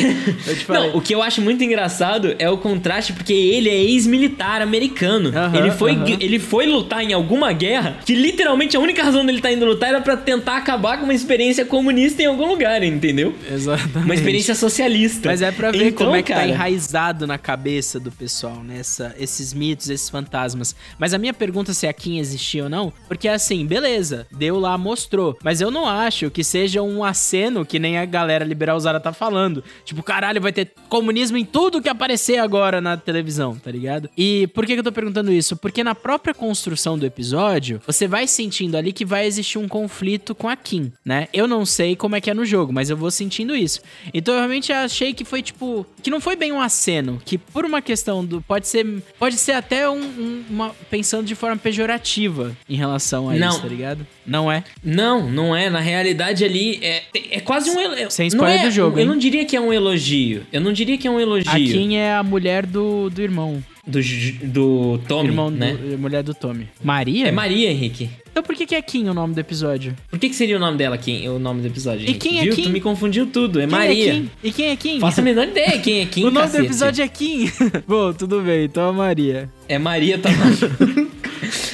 [0.47, 0.89] Eu te falei.
[0.91, 5.29] Não, o que eu acho muito engraçado é o contraste, porque ele é ex-militar americano.
[5.29, 6.17] Aham, ele, foi, aham.
[6.19, 9.89] ele foi lutar em alguma guerra que literalmente a única razão dele estar indo lutar
[9.89, 13.35] era pra tentar acabar com uma experiência comunista em algum lugar, entendeu?
[13.51, 14.05] Exatamente.
[14.05, 15.29] Uma experiência socialista.
[15.29, 18.63] Mas é pra ver Então, como é que tá cara, enraizado na cabeça do pessoal,
[18.63, 18.77] né?
[18.79, 20.75] Essa- esses mitos, esses fantasmas.
[20.97, 24.77] Mas a minha pergunta se a Kim existia ou não, porque assim, beleza, deu lá,
[24.77, 25.37] mostrou.
[25.43, 29.63] Mas eu não acho que seja um aceno que nem a galera liberalzada tá falando.
[29.85, 34.09] Tipo, caralho, vai ter comunismo em tudo que aparecer agora na televisão, tá ligado?
[34.17, 35.57] E por que, que eu tô perguntando isso?
[35.57, 40.33] Porque na própria construção do episódio, você vai sentindo ali que vai existir um conflito
[40.33, 41.27] com a Kim, né?
[41.33, 43.81] Eu não sei como é que é no jogo, mas eu vou sentindo isso.
[44.13, 45.85] Então eu realmente achei que foi tipo.
[46.01, 47.21] Que não foi bem um aceno.
[47.25, 48.41] Que por uma questão do.
[48.41, 48.85] Pode ser.
[49.19, 50.69] Pode ser até um, um- uma.
[50.89, 53.49] Pensando de forma pejorativa em relação a Não.
[53.49, 54.07] isso, tá ligado?
[54.25, 54.63] Não é?
[54.83, 55.69] Não, não é.
[55.69, 58.09] Na realidade ali é, é quase um.
[58.09, 59.05] Sem spoiler do jogo, hein?
[59.09, 60.43] Não diria que é um elogio.
[60.51, 61.51] Eu não diria que é um elogio.
[61.51, 63.63] A Kim é a mulher do, do irmão.
[63.85, 63.99] Do,
[64.43, 65.73] do Tommy, irmão né?
[65.73, 66.67] do, mulher do Tommy.
[66.83, 67.27] Maria?
[67.27, 68.09] É Maria, Henrique.
[68.31, 69.95] Então por que, que é Kim o nome do episódio?
[70.09, 71.27] Por que, que seria o nome dela, Kim?
[71.27, 72.07] O nome do episódio?
[72.07, 72.53] E quem é Viu?
[72.53, 72.63] Kim?
[72.63, 73.59] Tu me confundiu tudo.
[73.59, 74.09] É Quem Maria.
[74.09, 74.31] É Kim?
[74.43, 74.99] E quem é Kim?
[74.99, 76.61] Faça a menor ideia quem é Kim, o nome cacete.
[76.61, 77.51] do episódio é Kim.
[77.87, 79.49] Bom, tudo bem, então é Maria.
[79.67, 80.29] É Maria tá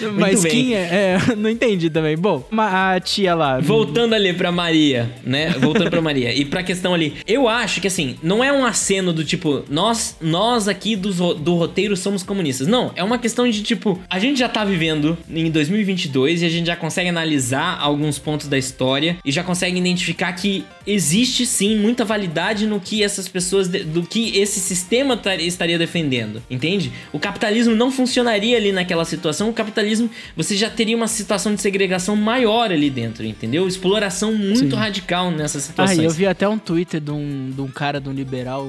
[0.13, 0.51] Mas bem.
[0.51, 2.15] Kim é, é, Não entendi também.
[2.17, 3.59] Bom, a tia lá.
[3.59, 5.49] Voltando ali pra Maria, né?
[5.59, 6.33] Voltando pra Maria.
[6.33, 10.15] E pra questão ali, eu acho que assim, não é um aceno do tipo, nós,
[10.21, 12.67] nós aqui ro- do roteiro somos comunistas.
[12.67, 16.49] Não, é uma questão de tipo, a gente já tá vivendo em 2022 e a
[16.49, 21.75] gente já consegue analisar alguns pontos da história e já consegue identificar que existe sim
[21.77, 26.91] muita validade no que essas pessoas, do que esse sistema tar- estaria defendendo, entende?
[27.11, 29.49] O capitalismo não funcionaria ali naquela situação.
[29.49, 29.94] O capitalismo,
[30.35, 33.67] você já teria uma situação de segregação maior ali dentro, entendeu?
[33.67, 34.75] Exploração muito Sim.
[34.75, 35.99] radical nessas Ah, situações.
[35.99, 38.67] e eu vi até um Twitter de um, de um cara, de um liberal,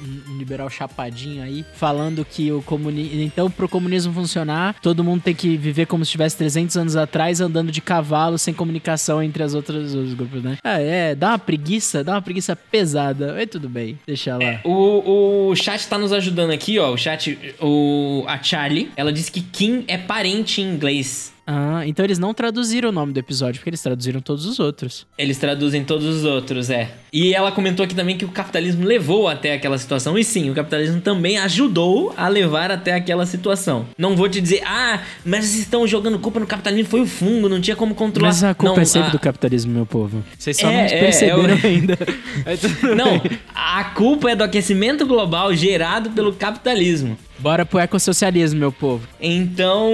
[0.00, 3.20] um liberal chapadinho aí, falando que o comunismo.
[3.20, 7.40] Então, pro comunismo funcionar, todo mundo tem que viver como se estivesse 300 anos atrás,
[7.40, 10.58] andando de cavalo, sem comunicação entre as outras os grupos, né?
[10.62, 13.34] Ah, é, dá uma preguiça, dá uma preguiça pesada.
[13.34, 14.60] Mas tudo bem, deixa lá.
[14.64, 16.92] O, o chat tá nos ajudando aqui, ó.
[16.92, 21.35] O chat, o, a Charlie, ela disse que Kim é parente em inglês.
[21.46, 25.06] Ah, então eles não traduziram o nome do episódio, porque eles traduziram todos os outros.
[25.16, 26.90] Eles traduzem todos os outros, é.
[27.12, 30.18] E ela comentou aqui também que o capitalismo levou até aquela situação.
[30.18, 33.86] E sim, o capitalismo também ajudou a levar até aquela situação.
[33.96, 37.48] Não vou te dizer, ah, mas vocês estão jogando culpa no capitalismo, foi o fungo,
[37.48, 38.28] não tinha como controlar.
[38.28, 40.24] Mas a culpa não, é sempre a- do capitalismo, meu povo.
[40.36, 41.98] Vocês só É, não é, perceberam é o- ainda.
[42.96, 43.20] Não,
[43.54, 47.16] a culpa é do aquecimento global gerado pelo capitalismo.
[47.38, 49.06] Bora pro ecossocialismo, meu povo.
[49.20, 49.90] Então,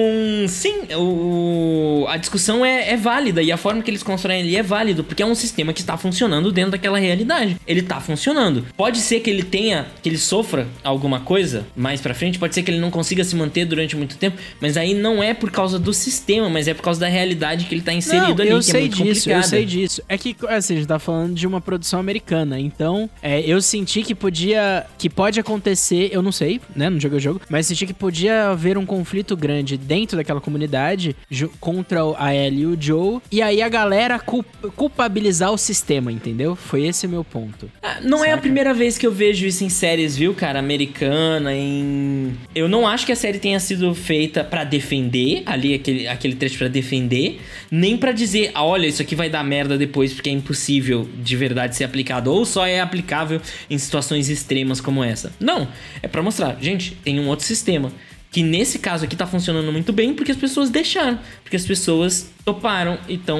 [0.49, 4.63] sim, o, a discussão é, é válida e a forma que eles constroem ali é
[4.63, 7.57] válido, porque é um sistema que está funcionando dentro daquela realidade.
[7.67, 8.65] Ele está funcionando.
[8.77, 12.63] Pode ser que ele tenha, que ele sofra alguma coisa mais pra frente, pode ser
[12.63, 15.79] que ele não consiga se manter durante muito tempo, mas aí não é por causa
[15.79, 18.59] do sistema, mas é por causa da realidade que ele tá inserido Não, ali, eu
[18.59, 19.49] que sei é muito disso, eu complicada.
[19.49, 20.03] sei disso.
[20.09, 24.03] É que, assim, a gente tá falando de uma produção americana, então é, eu senti
[24.03, 27.87] que podia, que pode acontecer, eu não sei, né, não joguei o jogo, mas senti
[27.87, 31.15] que podia haver um conflito grande dentro daquela comunidade
[31.61, 34.45] contra a Ellie e o Joe, e aí a galera cul-
[34.77, 36.55] culpabilizar o sistema, entendeu?
[36.57, 37.71] Foi esse o meu ponto.
[37.83, 38.43] Ah, Não é a Saca?
[38.43, 40.59] primeira vez que eu vejo isso em séries, viu, cara?
[40.59, 42.35] Americana, em.
[42.55, 46.59] Eu não acho que a série tenha sido feita pra defender, ali, aquele, aquele trecho
[46.59, 50.33] pra defender, nem pra dizer, ah, olha, isso aqui vai dar merda depois porque é
[50.33, 55.33] impossível de verdade ser aplicado, ou só é aplicável em situações extremas como essa.
[55.41, 55.69] Não,
[56.03, 57.93] é pra mostrar, gente, tem um outro sistema.
[58.31, 61.19] Que nesse caso aqui tá funcionando muito bem porque as pessoas deixaram.
[61.43, 63.39] Porque as pessoas toparam e estão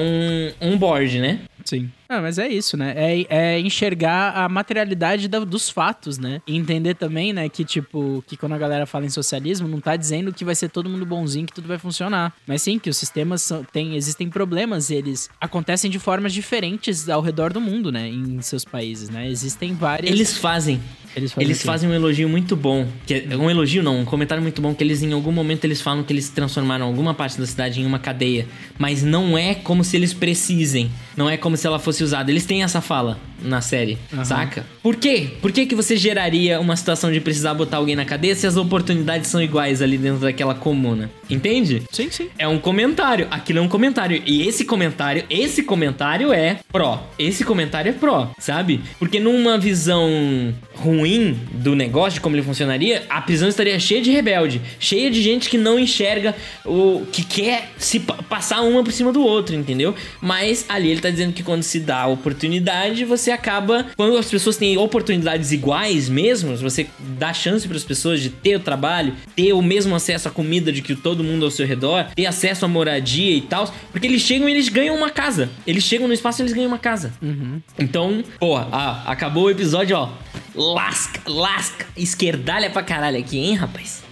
[0.61, 1.39] on board, né?
[1.63, 1.89] Sim.
[2.09, 2.93] Ah, mas é isso, né?
[2.95, 6.41] É, é enxergar a materialidade da- dos fatos, né?
[6.45, 9.95] E entender também, né, que tipo, que quando a galera fala em socialismo, não tá
[9.95, 12.33] dizendo que vai ser todo mundo bonzinho, que tudo vai funcionar.
[12.45, 17.21] Mas sim, que os sistemas são, tem, existem problemas, eles acontecem de formas diferentes ao
[17.21, 18.07] redor do mundo, né?
[18.07, 19.27] Em seus países, né?
[19.29, 20.11] Existem várias.
[20.11, 20.79] Eles fazem
[21.15, 21.47] eles fazem.
[21.47, 22.87] Eles fazem um elogio muito bom.
[23.05, 24.73] Que é um elogio, não, um comentário muito bom.
[24.73, 27.85] Que eles, em algum momento, eles falam que eles transformaram alguma parte da cidade em
[27.85, 28.47] uma cadeia.
[28.79, 30.89] Mas não é como se eles precisem.
[31.15, 32.31] Não é como se ela fosse usada.
[32.31, 34.25] Eles têm essa fala na série, Aham.
[34.25, 34.65] saca?
[34.81, 35.29] Por quê?
[35.41, 38.57] Por que, que você geraria uma situação de precisar botar alguém na cadeia se as
[38.57, 41.09] oportunidades são iguais ali dentro daquela comuna?
[41.29, 41.83] Entende?
[41.91, 42.29] Sim, sim.
[42.37, 43.27] É um comentário.
[43.31, 44.21] Aquilo é um comentário.
[44.25, 47.07] E esse comentário, esse comentário é pró.
[47.17, 48.81] Esse comentário é pró, sabe?
[48.99, 54.11] Porque numa visão ruim do negócio, de como ele funcionaria, a prisão estaria cheia de
[54.11, 56.35] rebelde, cheia de gente que não enxerga
[56.65, 59.95] o que quer se pa- passar uma por cima do outro, entendeu?
[60.21, 64.29] Mas ali ele tá dizendo que quando se dá a oportunidade, você acaba, quando as
[64.29, 69.13] pessoas têm oportunidades iguais mesmo, você dá chance para as pessoas de ter o trabalho,
[69.35, 72.65] ter o mesmo acesso à comida de que todo mundo ao seu redor, ter acesso
[72.65, 75.49] à moradia e tal, porque eles chegam e eles ganham uma casa.
[75.65, 77.13] Eles chegam no espaço e eles ganham uma casa.
[77.21, 77.61] Uhum.
[77.77, 80.09] Então, porra, ah, acabou o episódio, ó.
[80.55, 84.03] Lasca, lasca, esquerdalha pra caralho aqui, hein, rapaz?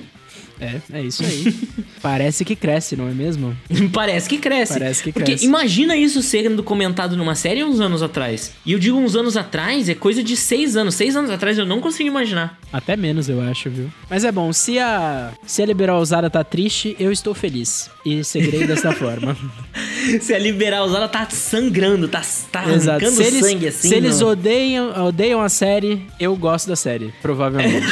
[0.62, 1.53] É, é isso aí.
[2.01, 3.55] Parece que cresce, não é mesmo?
[3.91, 4.74] Parece que cresce.
[4.74, 5.45] Parece que Porque cresce.
[5.45, 8.53] imagina isso sendo comentado numa série uns anos atrás.
[8.66, 10.95] E eu digo uns anos atrás, é coisa de seis anos.
[10.95, 12.59] Seis anos atrás eu não consigo imaginar.
[12.72, 13.89] Até menos, eu acho, viu?
[14.09, 17.89] Mas é bom, se a, se a liberal usada tá triste, eu estou feliz.
[18.05, 19.36] E seguirei dessa forma.
[20.20, 23.05] Se a liberal usada tá sangrando, tá, tá Exato.
[23.05, 23.88] arrancando eles, sangue assim.
[23.89, 27.86] se eles no- odeiam, odeiam a série, eu gosto da série, provavelmente.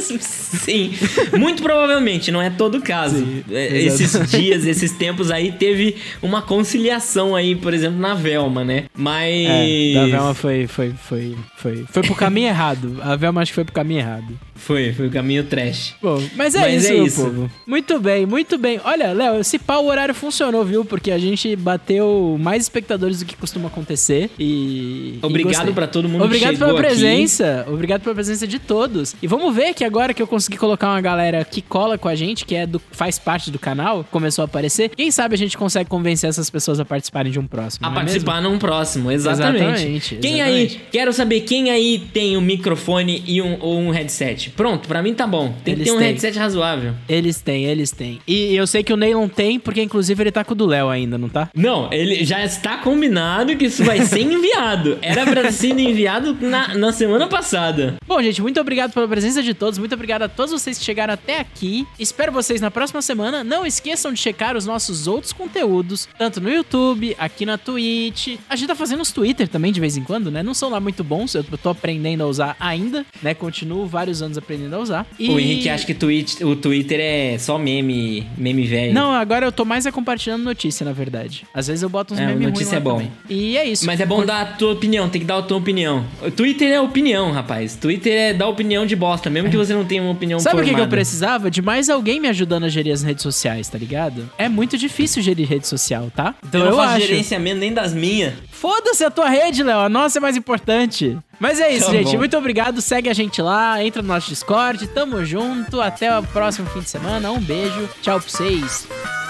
[0.00, 0.92] Sim,
[1.38, 3.18] muito provavelmente, não é todo o caso.
[3.18, 8.64] Sim, É, esses dias, esses tempos aí, teve uma conciliação aí, por exemplo, na Velma,
[8.64, 8.84] né?
[8.94, 9.46] Mas.
[9.48, 12.98] É, a Velma foi, foi, foi, foi, foi pro caminho errado.
[13.02, 14.38] A Velma acho que foi pro caminho errado.
[14.54, 15.94] Foi, foi o caminho trash.
[16.02, 17.24] Bom, mas é Mas isso, é isso.
[17.24, 17.50] povo.
[17.66, 18.78] Muito bem, muito bem.
[18.84, 20.84] Olha, Léo, esse pau o horário funcionou, viu?
[20.84, 24.30] Porque a gente bateu mais espectadores do que costuma acontecer.
[24.38, 25.18] E.
[25.22, 26.80] Obrigado pra todo mundo Obrigado pela aqui.
[26.82, 27.64] presença.
[27.68, 29.16] Obrigado pela presença de todos.
[29.22, 32.14] E vamos ver que agora que eu consegui colocar uma galera que cola com a
[32.14, 34.90] gente, que é do, faz parte do canal, começou a aparecer.
[34.90, 37.86] Quem sabe a gente consegue convencer essas pessoas a participarem de um próximo.
[37.86, 39.64] A é participar num próximo, exatamente.
[39.64, 40.76] Exatamente, Quem exatamente.
[40.76, 44.50] aí, quero saber quem aí tem um microfone e um, ou um headset.
[44.50, 45.54] Pronto, pra mim tá bom.
[45.64, 46.08] Tem Eles que ter um têm.
[46.08, 46.92] headset razoável.
[47.08, 48.20] Eles têm, eles têm.
[48.28, 50.90] E eu sei que o Neylon tem, porque inclusive ele tá com o do Léo
[50.90, 51.48] ainda, não tá?
[51.56, 54.98] Não, ele já está combinado que isso vai ser enviado.
[55.00, 57.96] Era pra sido enviado na, na semana passada.
[58.06, 59.78] Bom, gente, muito obrigado pela presença de todos.
[59.78, 61.86] Muito obrigado a todos vocês que chegaram até aqui.
[61.98, 63.44] Espero vocês na próxima semana.
[63.44, 68.38] Não esqueçam de checar os nossos outros conteúdos, tanto no YouTube, aqui na Twitch.
[68.48, 70.42] A gente tá fazendo os Twitter também de vez em quando, né?
[70.42, 73.34] Não são lá muito bons, eu tô aprendendo a usar ainda, né?
[73.34, 75.06] Continuo vários anos aprendendo a usar.
[75.18, 75.28] E...
[75.28, 78.94] O Henrique acha que tweet, o Twitter é só meme, meme velho.
[78.94, 81.44] Não, agora eu tô mais é compartilhando notícia, na verdade.
[81.52, 82.94] Às vezes eu boto uns É, memes notícia é bom.
[82.94, 83.12] também.
[83.28, 83.84] E é isso.
[83.84, 86.06] Mas é bom dar a tua opinião, tem que dar a tua opinião.
[86.22, 87.76] O Twitter é opinião, rapaz.
[87.76, 90.58] Twitter é dar opinião de bosta, mesmo que você não tenha uma opinião Sabe o
[90.60, 90.90] que, que eu formada.
[90.90, 91.50] precisava?
[91.50, 94.30] De mais alguém me ajudando a gerir as redes sociais, tá ligado?
[94.38, 96.34] É muito difícil gerir rede social, tá?
[96.46, 97.06] Então Eu eu, faço acho.
[97.06, 98.34] gerenciamento nem das minhas.
[98.50, 99.78] Foda-se a tua rede, Léo.
[99.80, 101.16] A nossa é mais importante.
[101.38, 102.12] Mas é isso, Tá gente.
[102.12, 102.18] bom.
[102.18, 102.80] Muito obrigado.
[102.82, 104.86] Segue a gente lá, entra no nosso Discord.
[104.88, 105.80] Tamo junto.
[105.80, 107.30] Até o próximo fim de semana.
[107.32, 107.88] Um beijo.
[108.02, 109.29] Tchau pra vocês.